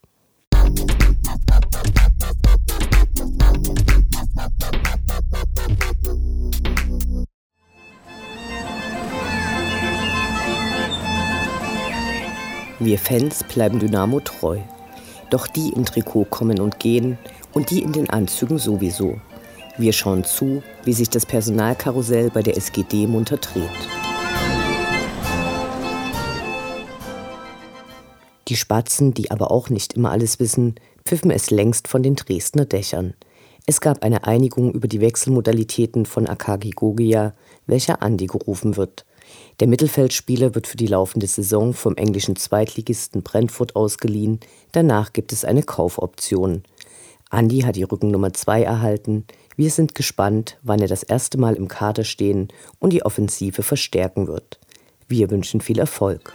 Wir 12.83 12.99
Fans 12.99 13.45
bleiben 13.45 13.79
Dynamo 13.79 14.21
treu. 14.21 14.59
Doch 15.29 15.47
die 15.47 15.69
im 15.69 15.85
Trikot 15.85 16.25
kommen 16.25 16.61
und 16.61 16.81
gehen 16.81 17.19
und 17.53 17.69
die 17.69 17.83
in 17.83 17.93
den 17.93 18.09
Anzügen 18.09 18.57
sowieso. 18.57 19.21
Wir 19.77 19.93
schauen 19.93 20.25
zu, 20.25 20.63
wie 20.85 20.95
sich 20.95 21.11
das 21.11 21.27
Personalkarussell 21.27 22.31
bei 22.31 22.43
der 22.43 22.57
SGD 22.57 23.07
munter 23.07 23.37
dreht. 23.37 23.69
Die 28.49 28.57
Spatzen, 28.57 29.13
die 29.13 29.31
aber 29.31 29.51
auch 29.51 29.69
nicht 29.69 29.93
immer 29.93 30.11
alles 30.11 30.41
wissen, 30.41 30.77
pfiffen 31.05 31.31
es 31.31 31.51
längst 31.51 31.87
von 31.87 32.03
den 32.03 32.17
Dresdner 32.17 32.65
Dächern. 32.65 33.13
Es 33.67 33.83
gab 33.83 34.03
eine 34.03 34.25
Einigung 34.25 34.73
über 34.73 34.89
die 34.89 35.03
Wechselmodalitäten 35.03 36.07
von 36.07 36.27
Akagi 36.27 36.71
Gogia, 36.71 37.35
welcher 37.67 38.01
Andi 38.01 38.27
gerufen 38.27 38.79
wird. 38.79 39.05
Der 39.61 39.69
Mittelfeldspieler 39.69 40.55
wird 40.55 40.67
für 40.67 40.77
die 40.77 40.87
laufende 40.87 41.27
Saison 41.27 41.75
vom 41.75 41.97
englischen 41.97 42.37
Zweitligisten 42.37 43.23
Brentford 43.23 43.77
ausgeliehen. 43.77 44.41
Danach 44.73 45.13
gibt 45.13 45.33
es 45.33 45.45
eine 45.45 45.63
Kaufoption. 45.63 46.63
Andi 47.31 47.61
hat 47.61 47.77
die 47.77 47.85
Rückennummer 47.85 48.33
2 48.33 48.63
erhalten. 48.63 49.25
Wir 49.57 49.71
sind 49.71 49.95
gespannt, 49.95 50.59
wann 50.63 50.81
er 50.81 50.89
das 50.89 51.03
erste 51.03 51.39
Mal 51.39 51.55
im 51.55 51.69
Kader 51.69 52.05
stehen 52.05 52.49
und 52.79 52.93
die 52.93 53.05
Offensive 53.05 53.63
verstärken 53.63 54.27
wird. 54.27 54.59
Wir 55.07 55.31
wünschen 55.31 55.61
viel 55.61 55.79
Erfolg. 55.79 56.33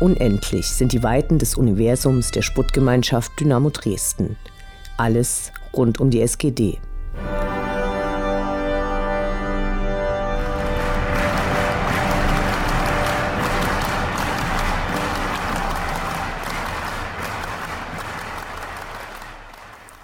Unendlich 0.00 0.68
sind 0.68 0.92
die 0.92 1.02
Weiten 1.02 1.38
des 1.38 1.56
Universums 1.56 2.30
der 2.30 2.42
Sputtgemeinschaft 2.42 3.32
Dynamo 3.40 3.70
Dresden. 3.70 4.36
Alles 4.96 5.50
rund 5.74 5.98
um 5.98 6.10
die 6.10 6.20
SGD. 6.20 6.78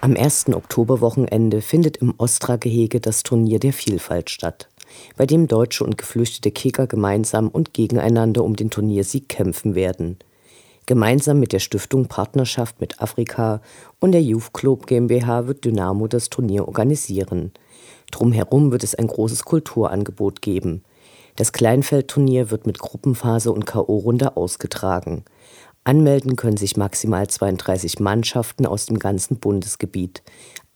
Am 0.00 0.16
ersten 0.16 0.54
Oktoberwochenende 0.54 1.62
findet 1.62 1.98
im 1.98 2.14
Ostra-Gehege 2.18 3.00
das 3.00 3.22
Turnier 3.22 3.60
der 3.60 3.72
Vielfalt 3.72 4.28
statt 4.28 4.68
bei 5.16 5.26
dem 5.26 5.46
deutsche 5.46 5.84
und 5.84 5.98
geflüchtete 5.98 6.50
Kicker 6.50 6.86
gemeinsam 6.86 7.48
und 7.48 7.74
gegeneinander 7.74 8.44
um 8.44 8.56
den 8.56 8.70
Turniersieg 8.70 9.28
kämpfen 9.28 9.74
werden. 9.74 10.18
Gemeinsam 10.86 11.40
mit 11.40 11.52
der 11.52 11.60
Stiftung 11.60 12.06
Partnerschaft 12.06 12.80
mit 12.80 13.00
Afrika 13.00 13.62
und 14.00 14.12
der 14.12 14.22
Youth 14.22 14.52
Club 14.52 14.86
GmbH 14.86 15.46
wird 15.46 15.64
Dynamo 15.64 16.08
das 16.08 16.28
Turnier 16.28 16.68
organisieren. 16.68 17.52
Drumherum 18.10 18.70
wird 18.70 18.84
es 18.84 18.94
ein 18.94 19.06
großes 19.06 19.44
Kulturangebot 19.44 20.42
geben. 20.42 20.84
Das 21.36 21.52
Kleinfeldturnier 21.52 22.50
wird 22.50 22.66
mit 22.66 22.78
Gruppenphase 22.78 23.50
und 23.50 23.64
K.O.-Runde 23.64 24.36
ausgetragen. 24.36 25.24
Anmelden 25.84 26.36
können 26.36 26.56
sich 26.56 26.76
maximal 26.76 27.28
32 27.28 27.98
Mannschaften 27.98 28.66
aus 28.66 28.86
dem 28.86 28.98
ganzen 28.98 29.38
Bundesgebiet. 29.38 30.22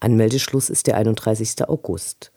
Anmeldeschluss 0.00 0.68
ist 0.68 0.86
der 0.86 0.96
31. 0.96 1.68
August. 1.68 2.32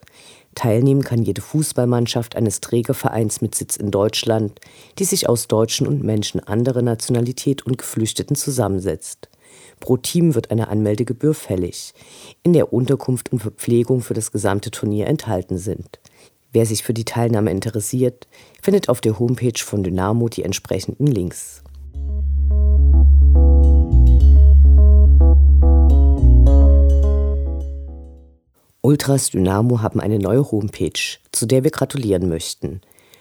Teilnehmen 0.54 1.02
kann 1.02 1.22
jede 1.22 1.40
Fußballmannschaft 1.40 2.36
eines 2.36 2.60
Trägervereins 2.60 3.40
mit 3.40 3.54
Sitz 3.54 3.76
in 3.76 3.90
Deutschland, 3.90 4.60
die 4.98 5.04
sich 5.04 5.28
aus 5.28 5.48
Deutschen 5.48 5.86
und 5.86 6.04
Menschen 6.04 6.40
anderer 6.40 6.82
Nationalität 6.82 7.64
und 7.64 7.78
Geflüchteten 7.78 8.36
zusammensetzt. 8.36 9.28
Pro 9.80 9.96
Team 9.96 10.34
wird 10.34 10.50
eine 10.50 10.68
Anmeldegebühr 10.68 11.34
fällig, 11.34 11.94
in 12.42 12.52
der 12.52 12.72
Unterkunft 12.72 13.32
und 13.32 13.40
Verpflegung 13.40 14.00
für 14.00 14.14
das 14.14 14.30
gesamte 14.30 14.70
Turnier 14.70 15.06
enthalten 15.06 15.58
sind. 15.58 15.98
Wer 16.52 16.66
sich 16.66 16.82
für 16.82 16.94
die 16.94 17.06
Teilnahme 17.06 17.50
interessiert, 17.50 18.28
findet 18.60 18.88
auf 18.88 19.00
der 19.00 19.18
Homepage 19.18 19.58
von 19.58 19.82
Dynamo 19.82 20.28
die 20.28 20.44
entsprechenden 20.44 21.06
Links. 21.06 21.62
Ultras 28.84 29.30
Dynamo 29.30 29.80
haben 29.80 30.00
eine 30.00 30.18
neue 30.18 30.50
Homepage, 30.50 31.18
zu 31.30 31.46
der 31.46 31.62
wir 31.62 31.70
gratulieren 31.70 32.28
möchten. 32.28 32.80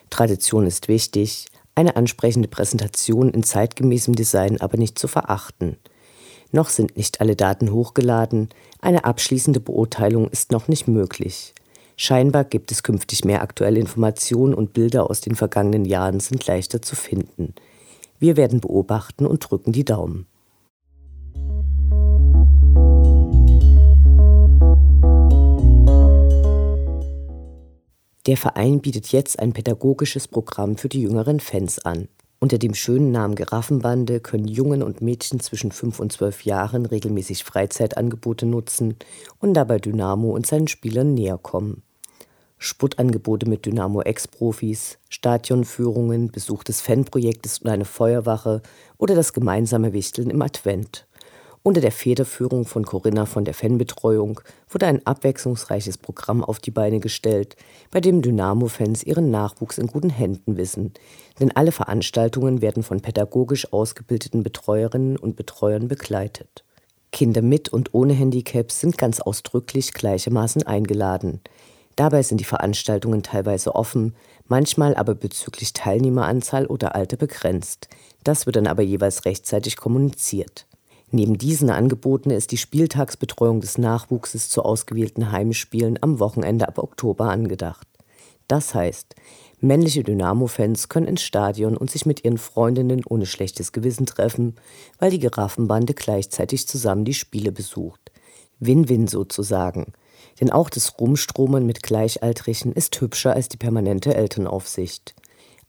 Tradition 0.09 0.65
ist 0.65 0.87
wichtig, 0.87 1.45
eine 1.75 1.97
ansprechende 1.97 2.47
Präsentation 2.47 3.29
in 3.29 3.43
zeitgemäßem 3.43 4.15
Design 4.15 4.59
aber 4.59 4.79
nicht 4.79 4.97
zu 4.97 5.07
verachten. 5.07 5.77
Noch 6.51 6.69
sind 6.69 6.97
nicht 6.97 7.21
alle 7.21 7.35
Daten 7.35 7.71
hochgeladen, 7.71 8.49
eine 8.81 9.05
abschließende 9.05 9.59
Beurteilung 9.59 10.29
ist 10.29 10.51
noch 10.51 10.67
nicht 10.67 10.87
möglich. 10.87 11.53
Scheinbar 11.95 12.43
gibt 12.43 12.71
es 12.71 12.81
künftig 12.81 13.23
mehr 13.23 13.43
aktuelle 13.43 13.79
Informationen 13.79 14.55
und 14.55 14.73
Bilder 14.73 15.11
aus 15.11 15.21
den 15.21 15.35
vergangenen 15.35 15.85
Jahren 15.85 16.21
sind 16.21 16.43
leichter 16.47 16.81
zu 16.81 16.95
finden. 16.95 17.53
Wir 18.17 18.35
werden 18.35 18.61
beobachten 18.61 19.27
und 19.27 19.47
drücken 19.47 19.73
die 19.73 19.85
Daumen. 19.85 20.25
Der 28.27 28.37
Verein 28.37 28.81
bietet 28.81 29.07
jetzt 29.11 29.39
ein 29.39 29.51
pädagogisches 29.51 30.27
Programm 30.27 30.77
für 30.77 30.89
die 30.89 31.01
jüngeren 31.01 31.39
Fans 31.39 31.79
an. 31.79 32.07
Unter 32.39 32.59
dem 32.59 32.75
schönen 32.75 33.11
Namen 33.11 33.33
Giraffenbande 33.33 34.19
können 34.19 34.47
Jungen 34.47 34.83
und 34.83 35.01
Mädchen 35.01 35.39
zwischen 35.39 35.71
5 35.71 35.99
und 35.99 36.11
12 36.11 36.45
Jahren 36.45 36.85
regelmäßig 36.85 37.43
Freizeitangebote 37.43 38.45
nutzen 38.45 38.95
und 39.39 39.55
dabei 39.55 39.79
Dynamo 39.79 40.35
und 40.35 40.45
seinen 40.45 40.67
Spielern 40.67 41.15
näher 41.15 41.39
kommen. 41.39 41.81
Sputtangebote 42.59 43.49
mit 43.49 43.65
Dynamo-Ex-Profis, 43.65 44.99
Stadionführungen, 45.09 46.31
Besuch 46.31 46.63
des 46.63 46.79
Fanprojektes 46.79 47.59
und 47.59 47.71
eine 47.71 47.85
Feuerwache 47.85 48.61
oder 48.99 49.15
das 49.15 49.33
gemeinsame 49.33 49.93
Wichteln 49.93 50.29
im 50.29 50.43
Advent. 50.43 51.07
Unter 51.63 51.79
der 51.79 51.91
Federführung 51.91 52.65
von 52.65 52.85
Corinna 52.85 53.27
von 53.27 53.45
der 53.45 53.53
Fanbetreuung 53.53 54.41
wurde 54.67 54.87
ein 54.87 55.05
abwechslungsreiches 55.05 55.99
Programm 55.99 56.43
auf 56.43 56.57
die 56.57 56.71
Beine 56.71 56.99
gestellt, 56.99 57.55
bei 57.91 58.01
dem 58.01 58.23
Dynamo-Fans 58.23 59.03
ihren 59.03 59.29
Nachwuchs 59.29 59.77
in 59.77 59.85
guten 59.85 60.09
Händen 60.09 60.57
wissen. 60.57 60.91
Denn 61.39 61.55
alle 61.55 61.71
Veranstaltungen 61.71 62.63
werden 62.63 62.81
von 62.81 63.01
pädagogisch 63.01 63.71
ausgebildeten 63.71 64.41
Betreuerinnen 64.41 65.17
und 65.17 65.35
Betreuern 65.35 65.87
begleitet. 65.87 66.63
Kinder 67.11 67.43
mit 67.43 67.69
und 67.69 67.93
ohne 67.93 68.13
Handicaps 68.13 68.79
sind 68.79 68.97
ganz 68.97 69.19
ausdrücklich 69.19 69.93
gleichermaßen 69.93 70.63
eingeladen. 70.63 71.41
Dabei 71.95 72.23
sind 72.23 72.39
die 72.39 72.45
Veranstaltungen 72.45 73.21
teilweise 73.21 73.75
offen, 73.75 74.15
manchmal 74.47 74.95
aber 74.95 75.13
bezüglich 75.13 75.73
Teilnehmeranzahl 75.73 76.65
oder 76.65 76.95
Alter 76.95 77.17
begrenzt. 77.17 77.87
Das 78.23 78.47
wird 78.47 78.55
dann 78.55 78.65
aber 78.65 78.81
jeweils 78.81 79.25
rechtzeitig 79.25 79.77
kommuniziert. 79.77 80.65
Neben 81.13 81.37
diesen 81.37 81.69
Angeboten 81.69 82.29
ist 82.29 82.51
die 82.51 82.57
Spieltagsbetreuung 82.57 83.59
des 83.59 83.77
Nachwuchses 83.77 84.49
zu 84.49 84.63
ausgewählten 84.63 85.31
Heimspielen 85.31 85.99
am 86.01 86.19
Wochenende 86.19 86.69
ab 86.69 86.77
Oktober 86.77 87.29
angedacht. 87.29 87.85
Das 88.47 88.73
heißt, 88.73 89.15
männliche 89.59 90.03
Dynamo-Fans 90.03 90.87
können 90.87 91.07
ins 91.07 91.21
Stadion 91.21 91.75
und 91.75 91.91
sich 91.91 92.05
mit 92.05 92.23
ihren 92.23 92.37
Freundinnen 92.37 93.03
ohne 93.05 93.25
schlechtes 93.25 93.73
Gewissen 93.73 94.05
treffen, 94.05 94.55
weil 94.99 95.11
die 95.11 95.19
Giraffenbande 95.19 95.93
gleichzeitig 95.93 96.67
zusammen 96.67 97.03
die 97.03 97.13
Spiele 97.13 97.51
besucht. 97.51 98.11
Win-win 98.59 99.07
sozusagen. 99.07 99.93
Denn 100.39 100.49
auch 100.49 100.69
das 100.69 100.97
Rumstromen 100.97 101.65
mit 101.65 101.83
Gleichaltrigen 101.83 102.71
ist 102.71 102.99
hübscher 103.01 103.33
als 103.33 103.49
die 103.49 103.57
permanente 103.57 104.15
Elternaufsicht. 104.15 105.13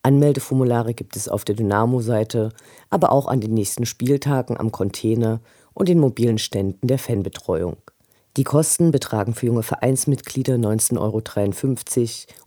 Anmeldeformulare 0.03 0.95
gibt 0.95 1.17
es 1.17 1.29
auf 1.29 1.45
der 1.45 1.55
Dynamo-Seite, 1.55 2.51
aber 2.91 3.13
auch 3.13 3.27
an 3.27 3.41
den 3.41 3.55
nächsten 3.55 3.87
Spieltagen 3.87 4.59
am 4.59 4.73
Container 4.73 5.41
und 5.75 5.89
den 5.89 6.01
mobilen 6.01 6.39
Ständen 6.39 6.89
der 6.89 6.99
Fanbetreuung. 6.99 7.77
Die 8.37 8.45
Kosten 8.45 8.91
betragen 8.91 9.35
für 9.35 9.47
junge 9.47 9.63
Vereinsmitglieder 9.63 10.55
19,53 10.55 10.99
Euro 10.99 11.23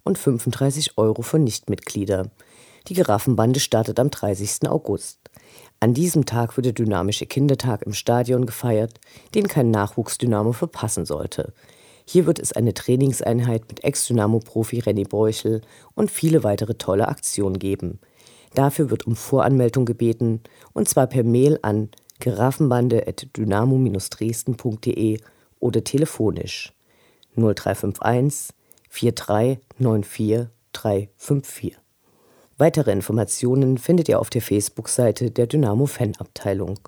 und 0.03 0.17
35 0.17 0.97
Euro 0.97 1.21
für 1.21 1.39
Nichtmitglieder. 1.39 2.31
Die 2.87 2.93
Giraffenbande 2.93 3.59
startet 3.59 3.99
am 3.99 4.09
30. 4.09 4.67
August. 4.67 5.19
An 5.79 5.93
diesem 5.93 6.25
Tag 6.25 6.57
wird 6.57 6.65
der 6.65 6.73
Dynamische 6.73 7.25
Kindertag 7.25 7.83
im 7.83 7.93
Stadion 7.93 8.45
gefeiert, 8.45 8.99
den 9.33 9.47
kein 9.47 9.71
Nachwuchsdynamo 9.71 10.51
verpassen 10.51 11.05
sollte. 11.05 11.53
Hier 12.07 12.27
wird 12.27 12.37
es 12.39 12.53
eine 12.53 12.73
Trainingseinheit 12.73 13.67
mit 13.67 13.83
Ex-Dynamo-Profi 13.83 14.79
René 14.81 15.07
Beuchel 15.07 15.61
und 15.95 16.09
viele 16.11 16.43
weitere 16.43 16.75
tolle 16.75 17.07
Aktionen 17.07 17.57
geben. 17.59 17.99
Dafür 18.53 18.91
wird 18.91 19.07
um 19.07 19.15
Voranmeldung 19.15 19.85
gebeten, 19.85 20.41
und 20.73 20.87
zwar 20.87 21.07
per 21.07 21.23
Mail 21.23 21.57
an 21.61 21.89
giraffenbande.dynamo-dresden.de 22.19 25.19
oder 25.59 25.83
telefonisch 25.83 26.73
0351 27.35 28.53
4394 28.89 30.47
354. 30.71 31.77
Weitere 32.57 32.91
Informationen 32.91 33.77
findet 33.77 34.07
ihr 34.07 34.21
auf 34.21 34.29
der 34.29 34.41
Facebook-Seite 34.41 35.29
der 35.31 35.47
Dynamo 35.47 35.87
Fanabteilung. 35.87 36.79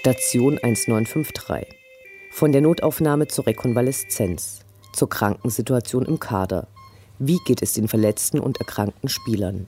Station 0.00 0.58
1953. 0.58 1.66
Von 2.30 2.52
der 2.52 2.60
Notaufnahme 2.60 3.26
zur 3.26 3.48
Rekonvaleszenz, 3.48 4.60
zur 4.92 5.08
Krankensituation 5.08 6.06
im 6.06 6.20
Kader. 6.20 6.68
Wie 7.18 7.40
geht 7.44 7.62
es 7.62 7.72
den 7.72 7.88
verletzten 7.88 8.38
und 8.38 8.60
erkrankten 8.60 9.08
Spielern? 9.08 9.66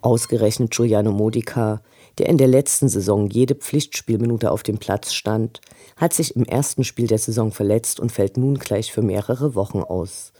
Ausgerechnet 0.00 0.70
Giuliano 0.70 1.12
Modica, 1.12 1.82
der 2.16 2.30
in 2.30 2.38
der 2.38 2.48
letzten 2.48 2.88
Saison 2.88 3.28
jede 3.28 3.54
Pflichtspielminute 3.54 4.50
auf 4.50 4.62
dem 4.62 4.78
Platz 4.78 5.12
stand, 5.12 5.60
hat 5.98 6.14
sich 6.14 6.36
im 6.36 6.44
ersten 6.44 6.84
Spiel 6.84 7.06
der 7.06 7.18
Saison 7.18 7.52
verletzt 7.52 8.00
und 8.00 8.12
fällt 8.12 8.38
nun 8.38 8.54
gleich 8.54 8.92
für 8.92 9.02
mehrere 9.02 9.54
Wochen 9.54 9.80
aus. 9.80 10.32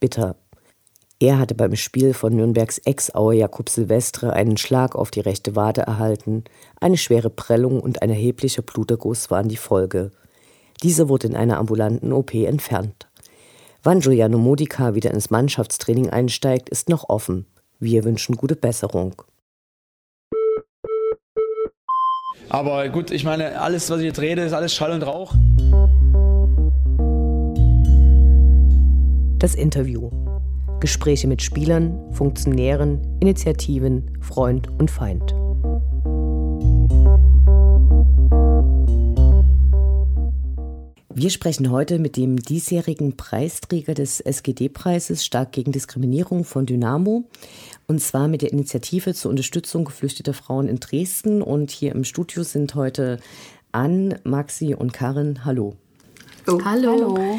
Bitter. 0.00 0.36
Er 1.20 1.38
hatte 1.38 1.54
beim 1.54 1.76
Spiel 1.76 2.12
von 2.12 2.34
Nürnbergs 2.34 2.78
Ex-Auer 2.78 3.34
Jakub 3.34 3.68
Silvestre 3.68 4.32
einen 4.32 4.56
Schlag 4.56 4.96
auf 4.96 5.10
die 5.10 5.20
rechte 5.20 5.54
Wade 5.54 5.82
erhalten, 5.82 6.44
eine 6.80 6.96
schwere 6.96 7.30
Prellung 7.30 7.80
und 7.80 8.02
ein 8.02 8.10
erheblicher 8.10 8.62
Bluterguss 8.62 9.30
waren 9.30 9.48
die 9.48 9.56
Folge. 9.56 10.10
Diese 10.82 11.08
wurde 11.08 11.28
in 11.28 11.36
einer 11.36 11.58
ambulanten 11.58 12.12
OP 12.12 12.34
entfernt. 12.34 13.08
Wann 13.82 14.00
Giuliano 14.00 14.38
Modica 14.38 14.94
wieder 14.94 15.12
ins 15.12 15.30
Mannschaftstraining 15.30 16.10
einsteigt, 16.10 16.68
ist 16.68 16.88
noch 16.88 17.08
offen. 17.08 17.46
Wir 17.78 18.02
wünschen 18.02 18.36
gute 18.36 18.56
Besserung. 18.56 19.22
Aber 22.48 22.88
gut, 22.88 23.10
ich 23.10 23.24
meine, 23.24 23.60
alles, 23.60 23.88
was 23.88 24.00
ich 24.00 24.06
jetzt 24.06 24.20
rede, 24.20 24.42
ist 24.42 24.52
alles 24.52 24.74
Schall 24.74 24.92
und 24.92 25.02
Rauch. 25.02 25.34
Das 29.38 29.54
Interview. 29.54 30.10
Gespräche 30.84 31.26
mit 31.28 31.40
Spielern, 31.40 31.98
Funktionären, 32.12 33.00
Initiativen, 33.18 34.18
Freund 34.20 34.68
und 34.78 34.90
Feind. 34.90 35.34
Wir 41.14 41.30
sprechen 41.30 41.70
heute 41.70 41.98
mit 41.98 42.18
dem 42.18 42.36
diesjährigen 42.36 43.16
Preisträger 43.16 43.94
des 43.94 44.20
SGD-Preises 44.20 45.24
Stark 45.24 45.52
gegen 45.52 45.72
Diskriminierung 45.72 46.44
von 46.44 46.66
Dynamo. 46.66 47.24
Und 47.86 48.02
zwar 48.02 48.28
mit 48.28 48.42
der 48.42 48.52
Initiative 48.52 49.14
zur 49.14 49.30
Unterstützung 49.30 49.86
geflüchteter 49.86 50.34
Frauen 50.34 50.68
in 50.68 50.80
Dresden. 50.80 51.40
Und 51.40 51.70
hier 51.70 51.92
im 51.92 52.04
Studio 52.04 52.42
sind 52.42 52.74
heute 52.74 53.20
Ann, 53.72 54.16
Maxi 54.24 54.74
und 54.74 54.92
Karin. 54.92 55.46
Hallo. 55.46 55.76
Oh. 56.46 56.60
Hallo. 56.62 57.16
Hallo. 57.16 57.38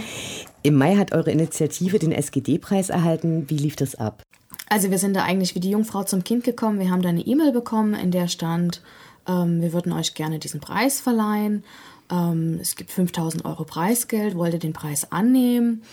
Im 0.66 0.80
Mai 0.80 0.96
hat 0.96 1.12
eure 1.12 1.30
Initiative 1.30 2.00
den 2.00 2.12
SGD-Preis 2.12 2.90
erhalten. 2.90 3.48
Wie 3.52 3.58
lief 3.58 3.76
das 3.76 3.94
ab? 3.94 4.24
Also 4.68 4.90
wir 4.90 4.98
sind 4.98 5.16
da 5.16 5.22
eigentlich 5.22 5.54
wie 5.54 5.60
die 5.60 5.70
Jungfrau 5.70 6.04
zum 6.06 6.24
Kind 6.24 6.44
gekommen. 6.44 6.80
Wir 6.80 6.90
haben 6.90 7.04
da 7.04 7.10
eine 7.10 7.22
E-Mail 7.22 7.52
bekommen, 7.52 7.94
in 7.94 8.10
der 8.10 8.28
stand, 8.28 8.82
ähm, 9.28 9.62
wir 9.62 9.74
würden 9.74 9.92
euch 9.92 10.16
gerne 10.16 10.40
diesen 10.40 10.62
Preis 10.62 11.00
verleihen. 11.00 11.64
Ähm, 12.12 12.58
es 12.60 12.76
gibt 12.76 12.90
5000 12.90 13.46
Euro 13.46 13.64
Preisgeld, 13.64 14.36
wollt 14.36 14.54
ihr 14.54 14.60
den 14.60 14.74
Preis 14.74 15.12
annehmen? 15.12 15.84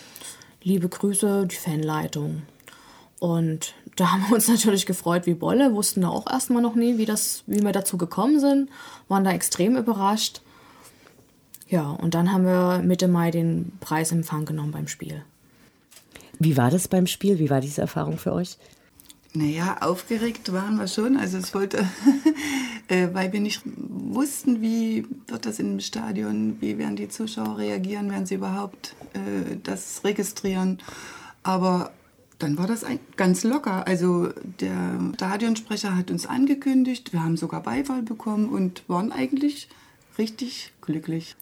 Liebe 0.63 0.89
Grüße, 0.89 1.47
die 1.49 1.57
Fanleitung. 1.57 2.41
Und 3.19 3.75
da 3.97 4.13
haben 4.13 4.25
wir 4.29 4.37
uns 4.37 4.49
natürlich 4.49 4.87
gefreut 4.87 5.27
wie 5.27 5.35
Bolle, 5.35 5.75
wussten 5.75 6.01
da 6.01 6.09
auch 6.09 6.27
erstmal 6.27 6.63
noch 6.63 6.77
nie, 6.77 6.97
wie, 6.97 7.05
das, 7.05 7.45
wie 7.47 7.63
wir 7.63 7.73
dazu 7.73 7.99
gekommen 7.99 8.41
sind, 8.41 8.71
waren 9.09 9.25
da 9.25 9.33
extrem 9.33 9.77
überrascht. 9.77 10.41
Ja, 11.73 11.89
und 11.89 12.13
dann 12.13 12.31
haben 12.31 12.45
wir 12.45 12.83
Mitte 12.85 13.09
Mai 13.09 13.31
den 13.31 13.73
Preisempfang 13.81 14.45
genommen 14.45 14.73
beim 14.73 14.89
Spiel. 14.89 15.25
Wie 16.39 16.59
war 16.59 16.71
das 16.71 16.87
beim 16.87 17.07
Spiel? 17.07 17.39
Wie 17.39 17.49
war 17.49 17.63
diese 17.63 17.81
Erfahrung 17.81 18.19
für 18.19 18.35
euch? 18.35 18.59
Naja, 19.33 19.79
aufgeregt 19.81 20.53
waren 20.53 20.77
wir 20.77 20.87
schon. 20.87 21.17
Also 21.17 21.39
es 21.39 21.55
wollte, 21.55 21.79
äh, 22.89 23.09
weil 23.15 23.33
wir 23.33 23.41
nicht 23.41 23.63
wussten, 23.65 24.61
wie 24.61 25.07
wird 25.29 25.47
das 25.47 25.61
im 25.61 25.81
Stadion, 25.81 26.59
wie 26.61 26.77
werden 26.77 26.97
die 26.97 27.09
Zuschauer 27.09 27.57
reagieren, 27.57 28.11
werden 28.11 28.27
sie 28.27 28.35
überhaupt 28.35 28.95
äh, 29.15 29.57
das 29.63 30.05
registrieren. 30.05 30.77
Aber 31.43 31.91
dann 32.39 32.59
war 32.59 32.67
das 32.67 32.85
ganz 33.17 33.45
locker. 33.45 33.87
Also 33.87 34.29
der 34.61 35.01
Stadionsprecher 35.15 35.97
hat 35.97 36.11
uns 36.11 36.27
angekündigt, 36.27 37.15
wir 37.15 37.25
haben 37.25 37.39
sogar 37.39 37.63
Beifall 37.63 38.03
bekommen 38.03 38.51
und 38.51 38.87
waren 38.89 39.11
eigentlich 39.11 39.71
richtig 40.19 40.75
glücklich. 40.83 41.35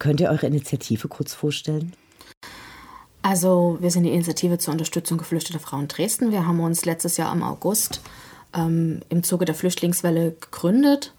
Könnt 0.00 0.20
ihr 0.20 0.30
eure 0.30 0.46
Initiative 0.46 1.06
kurz 1.08 1.34
vorstellen? 1.34 1.92
Also 3.22 3.76
wir 3.80 3.90
sind 3.90 4.04
die 4.04 4.10
Initiative 4.10 4.56
zur 4.56 4.72
Unterstützung 4.72 5.18
geflüchteter 5.18 5.60
Frauen 5.60 5.88
Dresden. 5.88 6.32
Wir 6.32 6.46
haben 6.46 6.58
uns 6.58 6.86
letztes 6.86 7.18
Jahr 7.18 7.32
im 7.34 7.42
August 7.42 8.00
ähm, 8.56 9.00
im 9.10 9.22
Zuge 9.22 9.44
der 9.44 9.54
Flüchtlingswelle 9.54 10.32
gegründet, 10.40 11.12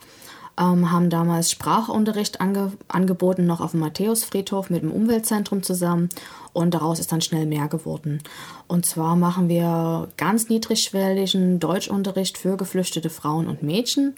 ähm, 0.59 0.91
haben 0.91 1.11
damals 1.11 1.51
Sprachunterricht 1.51 2.41
ange 2.41 2.73
angeboten, 2.87 3.45
noch 3.45 3.61
auf 3.61 3.71
dem 3.71 3.81
Matthäusfriedhof 3.81 4.71
mit 4.71 4.81
dem 4.81 4.91
Umweltzentrum 4.91 5.61
zusammen 5.61 6.09
und 6.51 6.73
daraus 6.73 6.99
ist 6.99 7.11
dann 7.11 7.21
schnell 7.21 7.45
mehr 7.45 7.67
geworden. 7.67 8.23
Und 8.67 8.87
zwar 8.87 9.15
machen 9.15 9.47
wir 9.47 10.09
ganz 10.17 10.49
niedrigschwelligen 10.49 11.59
Deutschunterricht 11.59 12.39
für 12.39 12.57
geflüchtete 12.57 13.11
Frauen 13.11 13.47
und 13.47 13.61
Mädchen. 13.61 14.15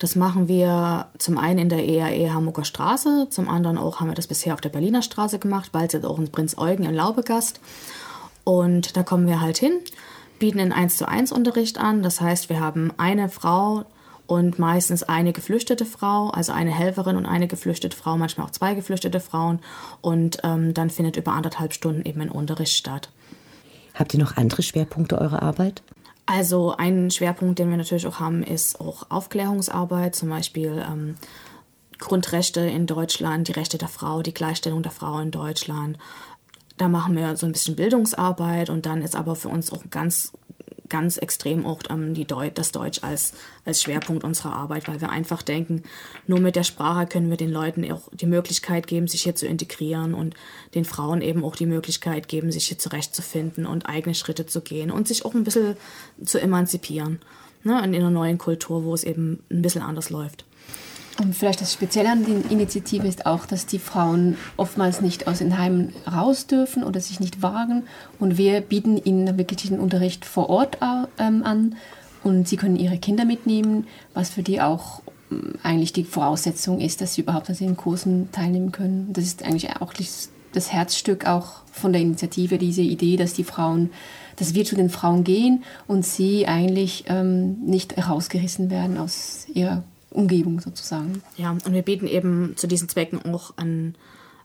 Das 0.00 0.16
machen 0.16 0.48
wir 0.48 1.08
zum 1.18 1.36
einen 1.36 1.58
in 1.58 1.68
der 1.68 1.86
EAE 1.86 2.32
Hamburger 2.32 2.64
Straße, 2.64 3.28
zum 3.28 3.50
anderen 3.50 3.76
auch 3.76 4.00
haben 4.00 4.08
wir 4.08 4.14
das 4.14 4.26
bisher 4.26 4.54
auf 4.54 4.62
der 4.62 4.70
Berliner 4.70 5.02
Straße 5.02 5.38
gemacht, 5.38 5.72
bald 5.72 5.92
jetzt 5.92 6.06
auch 6.06 6.18
in 6.18 6.32
Prinz 6.32 6.56
Eugen 6.56 6.84
in 6.84 6.94
Laubegast. 6.94 7.60
Und 8.42 8.96
da 8.96 9.02
kommen 9.02 9.26
wir 9.26 9.42
halt 9.42 9.58
hin, 9.58 9.72
bieten 10.38 10.58
einen 10.58 10.72
1 10.72 10.96
zu 10.96 11.06
1 11.06 11.32
Unterricht 11.32 11.76
an. 11.76 12.02
Das 12.02 12.22
heißt, 12.22 12.48
wir 12.48 12.60
haben 12.60 12.94
eine 12.96 13.28
Frau 13.28 13.84
und 14.26 14.58
meistens 14.58 15.02
eine 15.02 15.34
geflüchtete 15.34 15.84
Frau, 15.84 16.30
also 16.30 16.52
eine 16.52 16.70
Helferin 16.70 17.16
und 17.16 17.26
eine 17.26 17.46
geflüchtete 17.46 17.94
Frau, 17.94 18.16
manchmal 18.16 18.46
auch 18.46 18.52
zwei 18.52 18.72
geflüchtete 18.72 19.20
Frauen. 19.20 19.58
Und 20.00 20.38
ähm, 20.44 20.72
dann 20.72 20.88
findet 20.88 21.18
über 21.18 21.32
anderthalb 21.32 21.74
Stunden 21.74 22.06
eben 22.06 22.22
ein 22.22 22.30
Unterricht 22.30 22.74
statt. 22.74 23.10
Habt 23.92 24.14
ihr 24.14 24.20
noch 24.20 24.38
andere 24.38 24.62
Schwerpunkte 24.62 25.20
eurer 25.20 25.42
Arbeit? 25.42 25.82
Also 26.32 26.76
ein 26.76 27.10
Schwerpunkt, 27.10 27.58
den 27.58 27.70
wir 27.70 27.76
natürlich 27.76 28.06
auch 28.06 28.20
haben, 28.20 28.44
ist 28.44 28.80
auch 28.80 29.10
Aufklärungsarbeit, 29.10 30.14
zum 30.14 30.28
Beispiel 30.28 30.80
ähm, 30.88 31.16
Grundrechte 31.98 32.60
in 32.60 32.86
Deutschland, 32.86 33.48
die 33.48 33.52
Rechte 33.52 33.78
der 33.78 33.88
Frau, 33.88 34.22
die 34.22 34.32
Gleichstellung 34.32 34.84
der 34.84 34.92
Frau 34.92 35.18
in 35.18 35.32
Deutschland. 35.32 35.98
Da 36.76 36.86
machen 36.86 37.16
wir 37.16 37.36
so 37.36 37.46
ein 37.46 37.52
bisschen 37.52 37.74
Bildungsarbeit 37.74 38.70
und 38.70 38.86
dann 38.86 39.02
ist 39.02 39.16
aber 39.16 39.34
für 39.34 39.48
uns 39.48 39.72
auch 39.72 39.82
ganz 39.90 40.30
ganz 40.88 41.16
extrem 41.16 41.64
auch 41.64 41.80
ähm, 41.88 42.14
die 42.14 42.26
Deu 42.26 42.50
das 42.50 42.72
Deutsch 42.72 43.02
als, 43.02 43.32
als 43.64 43.80
Schwerpunkt 43.80 44.24
unserer 44.24 44.52
Arbeit, 44.52 44.88
weil 44.88 45.00
wir 45.00 45.08
einfach 45.08 45.42
denken, 45.42 45.84
nur 46.26 46.40
mit 46.40 46.56
der 46.56 46.64
Sprache 46.64 47.06
können 47.06 47.30
wir 47.30 47.36
den 47.36 47.50
Leuten 47.50 47.90
auch 47.90 48.08
die 48.12 48.26
Möglichkeit 48.26 48.86
geben, 48.86 49.08
sich 49.08 49.22
hier 49.22 49.34
zu 49.34 49.46
integrieren 49.46 50.12
und 50.14 50.34
den 50.74 50.84
Frauen 50.84 51.22
eben 51.22 51.44
auch 51.44 51.56
die 51.56 51.66
Möglichkeit 51.66 52.28
geben, 52.28 52.52
sich 52.52 52.68
hier 52.68 52.78
zurechtzufinden 52.78 53.64
und 53.64 53.88
eigene 53.88 54.14
Schritte 54.14 54.46
zu 54.46 54.60
gehen 54.60 54.90
und 54.90 55.08
sich 55.08 55.24
auch 55.24 55.34
ein 55.34 55.44
bisschen 55.44 55.76
zu 56.22 56.38
emanzipieren. 56.38 57.20
Ne, 57.62 57.78
in 57.84 57.94
einer 57.94 58.10
neuen 58.10 58.38
Kultur, 58.38 58.84
wo 58.84 58.94
es 58.94 59.04
eben 59.04 59.42
ein 59.50 59.60
bisschen 59.60 59.82
anders 59.82 60.08
läuft. 60.08 60.46
Und 61.20 61.36
vielleicht 61.36 61.60
das 61.60 61.74
Spezielle 61.74 62.10
an 62.10 62.24
der 62.24 62.50
Initiative 62.50 63.06
ist 63.06 63.26
auch, 63.26 63.44
dass 63.44 63.66
die 63.66 63.78
Frauen 63.78 64.38
oftmals 64.56 65.02
nicht 65.02 65.28
aus 65.28 65.38
den 65.38 65.58
Heimen 65.58 65.92
raus 66.10 66.46
dürfen 66.46 66.82
oder 66.82 66.98
sich 66.98 67.20
nicht 67.20 67.42
wagen. 67.42 67.82
Und 68.18 68.38
wir 68.38 68.62
bieten 68.62 68.96
ihnen 68.96 69.36
wirklich 69.36 69.68
den 69.68 69.80
Unterricht 69.80 70.24
vor 70.24 70.48
Ort 70.48 70.78
ähm, 71.18 71.42
an. 71.44 71.76
Und 72.24 72.48
sie 72.48 72.56
können 72.56 72.76
ihre 72.76 72.96
Kinder 72.96 73.26
mitnehmen, 73.26 73.86
was 74.14 74.30
für 74.30 74.42
die 74.42 74.62
auch 74.62 75.02
eigentlich 75.62 75.92
die 75.92 76.04
Voraussetzung 76.04 76.80
ist, 76.80 77.02
dass 77.02 77.14
sie 77.14 77.20
überhaupt 77.20 77.50
an 77.50 77.56
den 77.56 77.76
Kursen 77.76 78.32
teilnehmen 78.32 78.72
können. 78.72 79.12
Das 79.12 79.24
ist 79.24 79.42
eigentlich 79.42 79.76
auch 79.76 79.92
das 79.92 80.72
Herzstück 80.72 81.26
auch 81.26 81.62
von 81.70 81.92
der 81.92 82.00
Initiative, 82.00 82.56
diese 82.56 82.82
Idee, 82.82 83.16
dass 83.16 83.34
die 83.34 83.44
Frauen, 83.44 83.90
dass 84.36 84.54
wir 84.54 84.64
zu 84.64 84.74
den 84.74 84.88
Frauen 84.88 85.22
gehen 85.22 85.64
und 85.86 86.04
sie 86.04 86.46
eigentlich 86.46 87.04
ähm, 87.08 87.60
nicht 87.60 87.96
herausgerissen 87.96 88.70
werden 88.70 88.96
aus 88.96 89.46
ihrer 89.52 89.84
Umgebung 90.10 90.60
sozusagen. 90.60 91.22
Ja, 91.36 91.50
und 91.50 91.72
wir 91.72 91.82
bieten 91.82 92.06
eben 92.06 92.56
zu 92.56 92.66
diesen 92.66 92.88
Zwecken 92.88 93.24
auch 93.24 93.54
an 93.56 93.94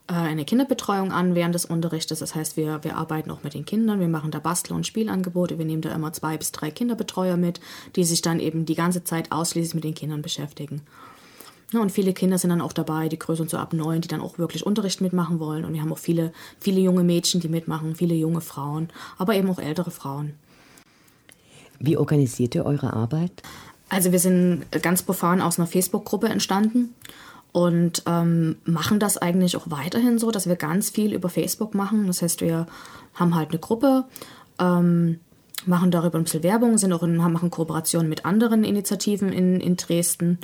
äh, 0.08 0.14
eine 0.14 0.46
Kinderbetreuung 0.46 1.12
an 1.12 1.36
während 1.36 1.56
des 1.56 1.66
Unterrichtes. 1.66 2.20
Das 2.20 2.36
heißt, 2.36 2.58
wir, 2.58 2.84
wir 2.84 2.98
arbeiten 2.98 3.32
auch 3.32 3.44
mit 3.44 3.54
den 3.54 3.66
Kindern, 3.66 4.00
wir 4.00 4.08
machen 4.08 4.32
da 4.32 4.40
Bastel- 4.40 4.74
und 4.74 4.86
Spielangebote, 4.86 5.58
wir 5.58 5.66
nehmen 5.66 5.82
da 5.82 5.94
immer 5.94 6.14
zwei 6.14 6.38
bis 6.38 6.52
drei 6.52 6.72
Kinderbetreuer 6.72 7.38
mit, 7.38 7.60
die 7.96 8.04
sich 8.04 8.22
dann 8.22 8.40
eben 8.40 8.66
die 8.66 8.76
ganze 8.76 9.04
Zeit 9.04 9.32
ausschließlich 9.32 9.76
mit 9.76 9.84
den 9.84 9.96
Kindern 9.96 10.22
beschäftigen. 10.22 10.82
Ja, 11.74 11.82
und 11.82 11.92
viele 11.92 12.14
Kinder 12.14 12.38
sind 12.38 12.52
dann 12.52 12.62
auch 12.62 12.74
dabei, 12.74 13.10
die 13.10 13.18
größeren 13.18 13.50
so 13.50 13.58
ab 13.58 13.74
neun, 13.74 14.02
die 14.02 14.08
dann 14.08 14.22
auch 14.22 14.38
wirklich 14.38 14.66
Unterricht 14.66 15.02
mitmachen 15.02 15.40
wollen. 15.40 15.66
Und 15.66 15.74
wir 15.74 15.82
haben 15.82 15.92
auch 15.92 15.98
viele, 15.98 16.32
viele 16.60 16.80
junge 16.80 17.04
Mädchen, 17.04 17.42
die 17.42 17.50
mitmachen, 17.50 17.96
viele 17.96 18.14
junge 18.14 18.42
Frauen, 18.42 18.90
aber 19.18 19.34
eben 19.34 19.50
auch 19.50 19.60
ältere 19.60 19.90
Frauen. 19.90 20.36
Wie 21.80 21.98
organisiert 21.98 22.56
ihr 22.56 22.66
eure 22.66 22.94
Arbeit? 22.94 23.42
Also 23.90 24.12
wir 24.12 24.20
sind 24.20 24.66
ganz 24.82 25.04
profan 25.04 25.42
aus 25.42 25.60
einer 25.60 25.68
Facebook-Gruppe 25.68 26.28
entstanden 26.28 26.96
und 27.52 28.04
ähm, 28.08 28.58
machen 28.66 29.00
das 29.00 29.18
eigentlich 29.18 29.56
auch 29.56 29.70
weiterhin 29.70 30.20
so, 30.20 30.32
dass 30.32 30.48
wir 30.48 30.56
ganz 30.56 30.90
viel 30.90 31.14
über 31.14 31.30
Facebook 31.30 31.74
machen. 31.76 32.08
Das 32.08 32.22
heißt, 32.22 32.42
wir 32.42 32.68
haben 33.14 33.36
halt 33.36 33.52
eine 33.52 33.60
Gruppe, 33.60 34.06
ähm, 34.60 35.20
machen 35.66 35.92
darüber 35.92 36.18
ein 36.18 36.26
bisschen 36.26 36.44
Werbung, 36.44 36.78
sind 36.78 36.94
auch 36.94 37.04
in, 37.04 37.16
machen 37.16 37.52
Kooperationen 37.52 38.10
mit 38.10 38.26
anderen 38.26 38.64
Initiativen 38.64 39.32
in, 39.32 39.60
in 39.62 39.78
Dresden 39.78 40.40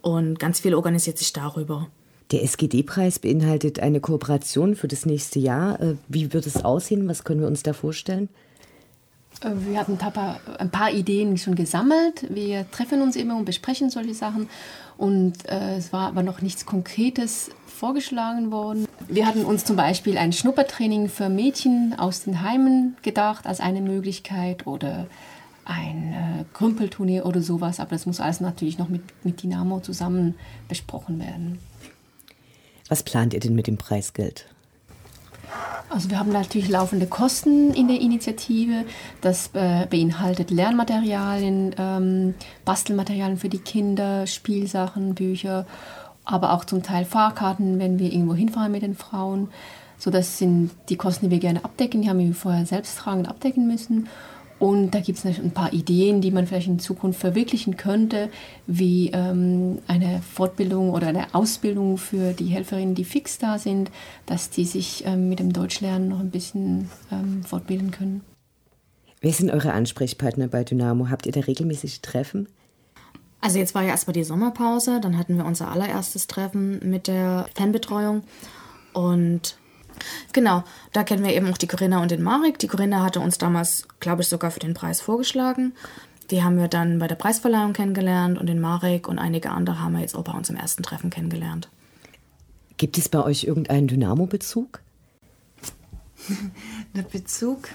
und 0.00 0.38
ganz 0.38 0.60
viel 0.60 0.74
organisiert 0.74 1.18
sich 1.18 1.32
darüber. 1.32 1.88
Der 2.30 2.42
SGD-Preis 2.42 3.18
beinhaltet 3.18 3.80
eine 3.80 4.00
Kooperation 4.00 4.76
für 4.76 4.86
das 4.86 5.06
nächste 5.06 5.38
Jahr. 5.38 5.80
Äh, 5.80 5.94
wie 6.08 6.32
wird 6.32 6.46
es 6.46 6.64
aussehen? 6.64 7.08
Was 7.08 7.24
können 7.24 7.40
wir 7.40 7.48
uns 7.48 7.62
da 7.62 7.72
vorstellen? 7.72 8.28
Äh, 9.42 9.50
wir 9.60 9.78
paar, 9.98 10.40
ein 10.58 10.70
paar 10.70 10.90
Ideen 10.90 11.38
schon 11.38 11.54
gesammelt. 11.54 12.26
Wir 12.32 12.70
treffen 12.70 13.02
uns 13.02 13.16
immer 13.16 13.36
und 13.36 13.44
besprechen 13.44 13.90
solche 13.90 14.14
Sachen. 14.14 14.48
Und 14.96 15.48
äh, 15.48 15.76
es 15.76 15.92
war 15.92 16.08
aber 16.08 16.22
noch 16.22 16.40
nichts 16.42 16.66
Konkretes 16.66 17.50
vorgeschlagen 17.66 18.50
worden. 18.50 18.86
Wir 19.06 19.26
hatten 19.26 19.44
uns 19.44 19.64
zum 19.64 19.76
Beispiel 19.76 20.18
ein 20.18 20.32
Schnuppertraining 20.32 21.08
für 21.08 21.28
Mädchen 21.28 21.94
aus 21.96 22.24
den 22.24 22.42
Heimen 22.42 22.96
gedacht 23.02 23.46
als 23.46 23.60
eine 23.60 23.80
Möglichkeit 23.80 24.66
oder 24.66 25.06
ein 25.64 26.12
äh, 26.12 26.44
Krümpelturnier 26.54 27.26
oder 27.26 27.40
sowas. 27.40 27.78
Aber 27.78 27.90
das 27.90 28.06
muss 28.06 28.20
alles 28.20 28.40
natürlich 28.40 28.78
noch 28.78 28.88
mit, 28.88 29.02
mit 29.24 29.42
Dynamo 29.42 29.80
zusammen 29.80 30.34
besprochen 30.66 31.20
werden. 31.20 31.58
Was 32.88 33.02
plant 33.02 33.34
ihr 33.34 33.40
denn 33.40 33.54
mit 33.54 33.66
dem 33.66 33.76
Preisgeld? 33.76 34.46
Also 35.90 36.10
wir 36.10 36.18
haben 36.18 36.32
natürlich 36.32 36.68
laufende 36.68 37.06
Kosten 37.06 37.72
in 37.72 37.88
der 37.88 38.00
Initiative. 38.00 38.84
Das 39.20 39.50
äh, 39.54 39.86
beinhaltet 39.86 40.50
Lernmaterialien, 40.50 41.74
ähm, 41.78 42.34
Bastelmaterialien 42.64 43.38
für 43.38 43.48
die 43.48 43.58
Kinder, 43.58 44.26
Spielsachen, 44.26 45.14
Bücher, 45.14 45.66
aber 46.24 46.52
auch 46.52 46.64
zum 46.64 46.82
Teil 46.82 47.04
Fahrkarten, 47.04 47.78
wenn 47.78 47.98
wir 47.98 48.12
irgendwo 48.12 48.34
hinfahren 48.34 48.72
mit 48.72 48.82
den 48.82 48.94
Frauen. 48.94 49.48
So, 49.98 50.10
das 50.10 50.38
sind 50.38 50.70
die 50.90 50.96
Kosten, 50.96 51.26
die 51.26 51.30
wir 51.32 51.40
gerne 51.40 51.64
abdecken. 51.64 52.02
Die 52.02 52.08
haben 52.08 52.18
wir 52.18 52.34
vorher 52.34 52.66
selbst 52.66 52.98
tragend 52.98 53.28
abdecken 53.28 53.66
müssen. 53.66 54.08
Und 54.58 54.90
da 54.90 55.00
gibt 55.00 55.18
es 55.18 55.24
ein 55.24 55.52
paar 55.52 55.72
Ideen, 55.72 56.20
die 56.20 56.32
man 56.32 56.46
vielleicht 56.46 56.66
in 56.66 56.80
Zukunft 56.80 57.20
verwirklichen 57.20 57.76
könnte, 57.76 58.28
wie 58.66 59.10
ähm, 59.12 59.78
eine 59.86 60.20
Fortbildung 60.20 60.90
oder 60.90 61.08
eine 61.08 61.32
Ausbildung 61.32 61.96
für 61.96 62.32
die 62.32 62.46
Helferinnen, 62.46 62.96
die 62.96 63.04
fix 63.04 63.38
da 63.38 63.58
sind, 63.58 63.90
dass 64.26 64.50
die 64.50 64.64
sich 64.64 65.04
ähm, 65.06 65.28
mit 65.28 65.38
dem 65.38 65.52
Deutschlernen 65.52 66.08
noch 66.08 66.18
ein 66.18 66.30
bisschen 66.30 66.90
ähm, 67.12 67.44
fortbilden 67.44 67.92
können. 67.92 68.22
Wer 69.20 69.32
sind 69.32 69.50
eure 69.50 69.72
Ansprechpartner 69.72 70.48
bei 70.48 70.64
Dynamo? 70.64 71.08
Habt 71.08 71.26
ihr 71.26 71.32
da 71.32 71.40
regelmäßig 71.40 72.02
Treffen? 72.02 72.48
Also 73.40 73.58
jetzt 73.58 73.74
war 73.74 73.82
ja 73.82 73.90
erstmal 73.90 74.14
die 74.14 74.24
Sommerpause, 74.24 75.00
dann 75.00 75.16
hatten 75.16 75.36
wir 75.36 75.44
unser 75.44 75.70
allererstes 75.70 76.26
Treffen 76.26 76.80
mit 76.88 77.06
der 77.06 77.46
Fanbetreuung 77.54 78.22
und 78.92 79.56
Genau, 80.32 80.64
da 80.92 81.04
kennen 81.04 81.24
wir 81.24 81.34
eben 81.34 81.50
auch 81.50 81.58
die 81.58 81.66
Corinna 81.66 82.00
und 82.02 82.10
den 82.10 82.22
Marek. 82.22 82.58
Die 82.58 82.68
Corinna 82.68 83.02
hatte 83.02 83.20
uns 83.20 83.38
damals, 83.38 83.86
glaube 84.00 84.22
ich, 84.22 84.28
sogar 84.28 84.50
für 84.50 84.60
den 84.60 84.74
Preis 84.74 85.00
vorgeschlagen. 85.00 85.72
Die 86.30 86.42
haben 86.42 86.58
wir 86.58 86.68
dann 86.68 86.98
bei 86.98 87.06
der 87.06 87.14
Preisverleihung 87.14 87.72
kennengelernt 87.72 88.38
und 88.38 88.46
den 88.46 88.60
Marek 88.60 89.08
und 89.08 89.18
einige 89.18 89.50
andere 89.50 89.80
haben 89.80 89.94
wir 89.94 90.00
jetzt 90.00 90.14
auch 90.14 90.24
bei 90.24 90.32
uns 90.32 90.50
im 90.50 90.56
ersten 90.56 90.82
Treffen 90.82 91.10
kennengelernt. 91.10 91.68
Gibt 92.76 92.98
es 92.98 93.08
bei 93.08 93.22
euch 93.22 93.44
irgendeinen 93.44 93.88
Dynamo-Bezug? 93.88 94.80
Der 96.94 97.02
Bezug 97.02 97.68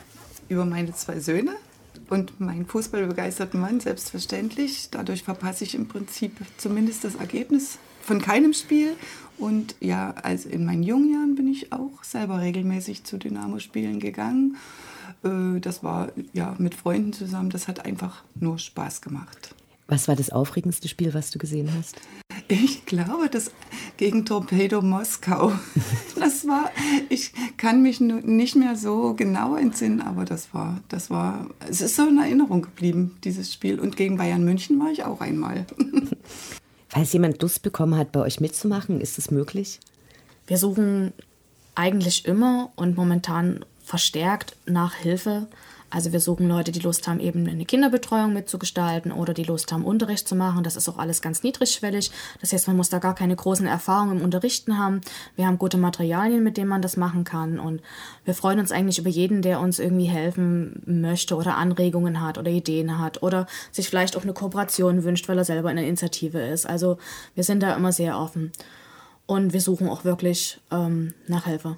über 0.49 0.65
meine 0.65 0.93
zwei 0.93 1.19
Söhne 1.19 1.55
und 2.09 2.39
meinen 2.39 2.65
fußballbegeisterten 2.65 3.59
Mann, 3.59 3.79
selbstverständlich. 3.79 4.89
Dadurch 4.91 5.23
verpasse 5.23 5.63
ich 5.63 5.73
im 5.73 5.87
Prinzip 5.87 6.37
zumindest 6.57 7.03
das 7.03 7.15
Ergebnis 7.15 7.79
von 8.03 8.21
keinem 8.21 8.53
Spiel 8.53 8.95
und 9.37 9.75
ja, 9.79 10.13
also 10.21 10.49
in 10.49 10.65
meinen 10.65 10.83
jungen 10.83 11.11
Jahren 11.11 11.35
bin 11.35 11.47
ich 11.47 11.73
auch 11.73 12.03
selber 12.03 12.41
regelmäßig 12.41 13.03
zu 13.03 13.17
Dynamo-Spielen 13.17 13.99
gegangen. 13.99 14.57
Äh, 15.23 15.59
das 15.59 15.83
war 15.83 16.11
ja 16.33 16.55
mit 16.59 16.75
Freunden 16.75 17.13
zusammen. 17.13 17.49
Das 17.49 17.67
hat 17.67 17.85
einfach 17.85 18.23
nur 18.35 18.59
Spaß 18.59 19.01
gemacht. 19.01 19.55
Was 19.87 20.07
war 20.07 20.15
das 20.15 20.29
aufregendste 20.29 20.87
Spiel, 20.87 21.13
was 21.13 21.31
du 21.31 21.39
gesehen 21.39 21.69
hast? 21.77 21.97
Ich 22.47 22.85
glaube, 22.85 23.29
das 23.29 23.51
gegen 23.97 24.25
Torpedo 24.25 24.81
Moskau. 24.81 25.51
Das 26.15 26.47
war, 26.47 26.71
ich 27.09 27.33
kann 27.57 27.81
mich 27.81 27.99
nicht 27.99 28.55
mehr 28.55 28.77
so 28.77 29.13
genau 29.13 29.57
entsinnen, 29.57 29.99
aber 29.99 30.23
das 30.23 30.53
war, 30.53 30.79
das 30.87 31.09
war, 31.09 31.49
es 31.67 31.81
ist 31.81 31.97
so 31.97 32.07
in 32.07 32.17
Erinnerung 32.17 32.61
geblieben, 32.61 33.17
dieses 33.25 33.51
Spiel. 33.51 33.77
Und 33.77 33.97
gegen 33.97 34.15
Bayern 34.15 34.45
München 34.45 34.79
war 34.79 34.89
ich 34.89 35.03
auch 35.03 35.19
einmal. 35.19 35.65
Falls 36.93 37.11
jemand 37.11 37.41
Lust 37.41 37.63
bekommen 37.63 37.97
hat, 37.97 38.11
bei 38.11 38.19
euch 38.19 38.39
mitzumachen, 38.39 39.01
ist 39.01 39.17
es 39.17 39.31
möglich? 39.31 39.79
Wir 40.45 40.59
suchen 40.59 41.11
eigentlich 41.73 42.25
immer 42.25 42.71
und 42.75 42.95
momentan 42.95 43.65
verstärkt 43.83 44.55
nach 44.67 44.93
Hilfe. 44.93 45.47
Also 45.93 46.11
wir 46.11 46.19
suchen 46.19 46.47
Leute, 46.47 46.71
die 46.71 46.79
Lust 46.79 47.07
haben, 47.07 47.19
eben 47.19 47.47
eine 47.47 47.65
Kinderbetreuung 47.65 48.33
mitzugestalten 48.33 49.11
oder 49.11 49.35
die 49.35 49.43
Lust 49.43 49.71
haben, 49.71 49.85
Unterricht 49.85 50.27
zu 50.27 50.35
machen. 50.35 50.63
Das 50.63 50.75
ist 50.75 50.89
auch 50.89 50.97
alles 50.97 51.21
ganz 51.21 51.43
niedrigschwellig. 51.43 52.09
Das 52.41 52.51
heißt, 52.51 52.67
man 52.67 52.77
muss 52.77 52.89
da 52.89 52.97
gar 52.97 53.13
keine 53.13 53.35
großen 53.35 53.67
Erfahrungen 53.67 54.17
im 54.17 54.23
Unterrichten 54.23 54.79
haben. 54.79 55.01
Wir 55.35 55.45
haben 55.45 55.59
gute 55.59 55.77
Materialien, 55.77 56.43
mit 56.43 56.57
denen 56.57 56.69
man 56.69 56.81
das 56.81 56.97
machen 56.97 57.25
kann. 57.25 57.59
Und 57.59 57.83
wir 58.25 58.33
freuen 58.33 58.57
uns 58.57 58.71
eigentlich 58.71 58.97
über 58.97 59.09
jeden, 59.11 59.43
der 59.43 59.59
uns 59.59 59.77
irgendwie 59.77 60.05
helfen 60.05 60.81
möchte 60.87 61.35
oder 61.35 61.57
Anregungen 61.57 62.21
hat 62.21 62.39
oder 62.39 62.49
Ideen 62.49 62.97
hat 62.97 63.21
oder 63.21 63.45
sich 63.71 63.87
vielleicht 63.87 64.17
auch 64.17 64.23
eine 64.23 64.33
Kooperation 64.33 65.03
wünscht, 65.03 65.29
weil 65.29 65.37
er 65.37 65.45
selber 65.45 65.69
in 65.69 65.77
der 65.77 65.85
Initiative 65.85 66.41
ist. 66.41 66.65
Also 66.65 66.97
wir 67.35 67.43
sind 67.43 67.61
da 67.61 67.75
immer 67.75 67.91
sehr 67.91 68.17
offen. 68.17 68.51
Und 69.27 69.53
wir 69.53 69.61
suchen 69.61 69.87
auch 69.87 70.05
wirklich 70.05 70.59
ähm, 70.71 71.13
nach 71.27 71.45
Helfer. 71.45 71.77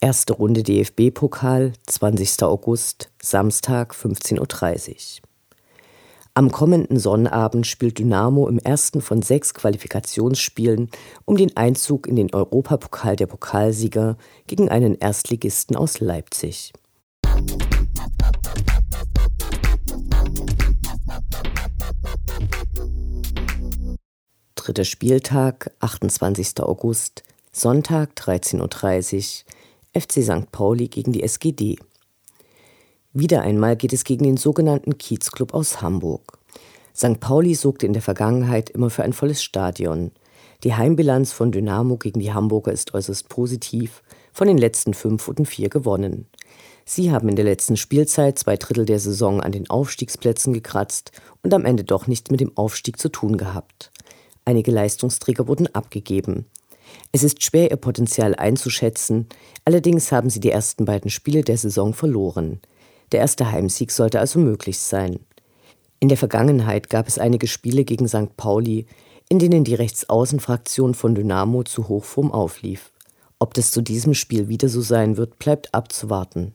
Erste 0.00 0.34
Runde 0.34 0.62
DFB-Pokal, 0.62 1.72
20. 1.88 2.44
August, 2.44 3.10
Samstag, 3.20 3.92
15.30 3.96 4.90
Uhr. 4.92 5.28
Am 6.34 6.52
kommenden 6.52 7.00
Sonnabend 7.00 7.66
spielt 7.66 7.98
Dynamo 7.98 8.46
im 8.46 8.60
ersten 8.60 9.00
von 9.00 9.22
sechs 9.22 9.54
Qualifikationsspielen 9.54 10.88
um 11.24 11.36
den 11.36 11.56
Einzug 11.56 12.06
in 12.06 12.14
den 12.14 12.32
Europapokal 12.32 13.16
der 13.16 13.26
Pokalsieger 13.26 14.16
gegen 14.46 14.68
einen 14.68 14.94
Erstligisten 14.94 15.74
aus 15.74 15.98
Leipzig. 15.98 16.72
Dritter 24.54 24.84
Spieltag, 24.84 25.72
28. 25.80 26.60
August, 26.60 27.24
Sonntag 27.50 28.12
13.30 28.14 29.42
Uhr 29.44 29.57
FC 29.94 30.22
St. 30.22 30.52
Pauli 30.52 30.88
gegen 30.88 31.12
die 31.12 31.22
SGD. 31.22 31.78
Wieder 33.12 33.42
einmal 33.42 33.76
geht 33.76 33.92
es 33.92 34.04
gegen 34.04 34.24
den 34.24 34.36
sogenannten 34.36 34.98
Kiezclub 34.98 35.54
aus 35.54 35.80
Hamburg. 35.80 36.38
St. 36.94 37.20
Pauli 37.20 37.54
sorgte 37.54 37.86
in 37.86 37.94
der 37.94 38.02
Vergangenheit 38.02 38.70
immer 38.70 38.90
für 38.90 39.02
ein 39.02 39.12
volles 39.12 39.42
Stadion. 39.42 40.12
Die 40.64 40.74
Heimbilanz 40.74 41.32
von 41.32 41.52
Dynamo 41.52 41.96
gegen 41.96 42.20
die 42.20 42.32
Hamburger 42.32 42.72
ist 42.72 42.92
äußerst 42.92 43.28
positiv. 43.28 44.02
Von 44.32 44.48
den 44.48 44.58
letzten 44.58 44.94
fünf 44.94 45.26
wurden 45.26 45.46
vier 45.46 45.68
gewonnen. 45.68 46.26
Sie 46.84 47.10
haben 47.10 47.28
in 47.28 47.36
der 47.36 47.44
letzten 47.44 47.76
Spielzeit 47.76 48.38
zwei 48.38 48.56
Drittel 48.56 48.84
der 48.84 48.98
Saison 48.98 49.40
an 49.40 49.52
den 49.52 49.70
Aufstiegsplätzen 49.70 50.52
gekratzt 50.52 51.12
und 51.42 51.54
am 51.54 51.64
Ende 51.64 51.84
doch 51.84 52.06
nichts 52.06 52.30
mit 52.30 52.40
dem 52.40 52.56
Aufstieg 52.56 52.98
zu 52.98 53.08
tun 53.08 53.36
gehabt. 53.36 53.90
Einige 54.44 54.70
Leistungsträger 54.70 55.46
wurden 55.48 55.66
abgegeben. 55.74 56.46
Es 57.12 57.22
ist 57.22 57.42
schwer, 57.42 57.70
ihr 57.70 57.76
Potenzial 57.76 58.34
einzuschätzen, 58.34 59.26
allerdings 59.64 60.12
haben 60.12 60.30
sie 60.30 60.40
die 60.40 60.50
ersten 60.50 60.84
beiden 60.84 61.10
Spiele 61.10 61.42
der 61.42 61.56
Saison 61.56 61.94
verloren. 61.94 62.60
Der 63.12 63.20
erste 63.20 63.50
Heimsieg 63.50 63.90
sollte 63.90 64.20
also 64.20 64.38
möglich 64.38 64.78
sein. 64.78 65.20
In 66.00 66.08
der 66.08 66.18
Vergangenheit 66.18 66.90
gab 66.90 67.08
es 67.08 67.18
einige 67.18 67.46
Spiele 67.46 67.84
gegen 67.84 68.06
St. 68.06 68.36
Pauli, 68.36 68.86
in 69.28 69.38
denen 69.38 69.64
die 69.64 69.74
Rechtsaußenfraktion 69.74 70.94
von 70.94 71.14
Dynamo 71.14 71.64
zu 71.64 71.88
Hochform 71.88 72.30
auflief. 72.30 72.92
Ob 73.38 73.54
das 73.54 73.70
zu 73.70 73.82
diesem 73.82 74.14
Spiel 74.14 74.48
wieder 74.48 74.68
so 74.68 74.80
sein 74.80 75.16
wird, 75.16 75.38
bleibt 75.38 75.74
abzuwarten. 75.74 76.54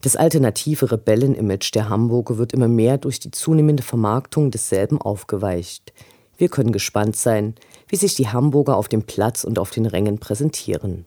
Das 0.00 0.16
alternative 0.16 0.92
Rebellen-Image 0.92 1.74
der 1.74 1.88
Hamburger 1.88 2.36
wird 2.36 2.52
immer 2.52 2.68
mehr 2.68 2.98
durch 2.98 3.20
die 3.20 3.30
zunehmende 3.30 3.82
Vermarktung 3.82 4.50
desselben 4.50 5.00
aufgeweicht. 5.00 5.92
Wir 6.36 6.48
können 6.48 6.72
gespannt 6.72 7.16
sein, 7.16 7.54
wie 7.88 7.96
sich 7.96 8.14
die 8.14 8.28
Hamburger 8.28 8.76
auf 8.76 8.88
dem 8.88 9.04
Platz 9.04 9.44
und 9.44 9.58
auf 9.58 9.70
den 9.70 9.86
Rängen 9.86 10.18
präsentieren. 10.18 11.06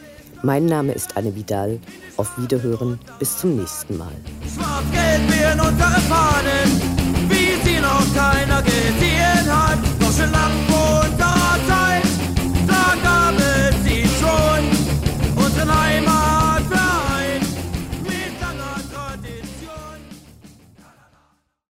Mein 0.43 0.65
Name 0.65 0.93
ist 0.93 1.17
Anne 1.17 1.35
Vidal. 1.35 1.79
Auf 2.17 2.37
Wiederhören. 2.37 2.99
Bis 3.19 3.37
zum 3.37 3.57
nächsten 3.57 3.97
Mal. 3.97 4.11
Schwarz-Gelb 4.53 5.21
wir 5.29 5.51
in 5.53 5.59
unsere 5.59 6.01
Fahnen, 6.09 6.81
wie 7.29 7.69
sie 7.69 7.79
noch 7.79 8.05
keiner 8.15 8.61
gesehen 8.61 9.47
hat. 9.47 9.79
Deutsche 10.21 10.31
lang 10.31 10.70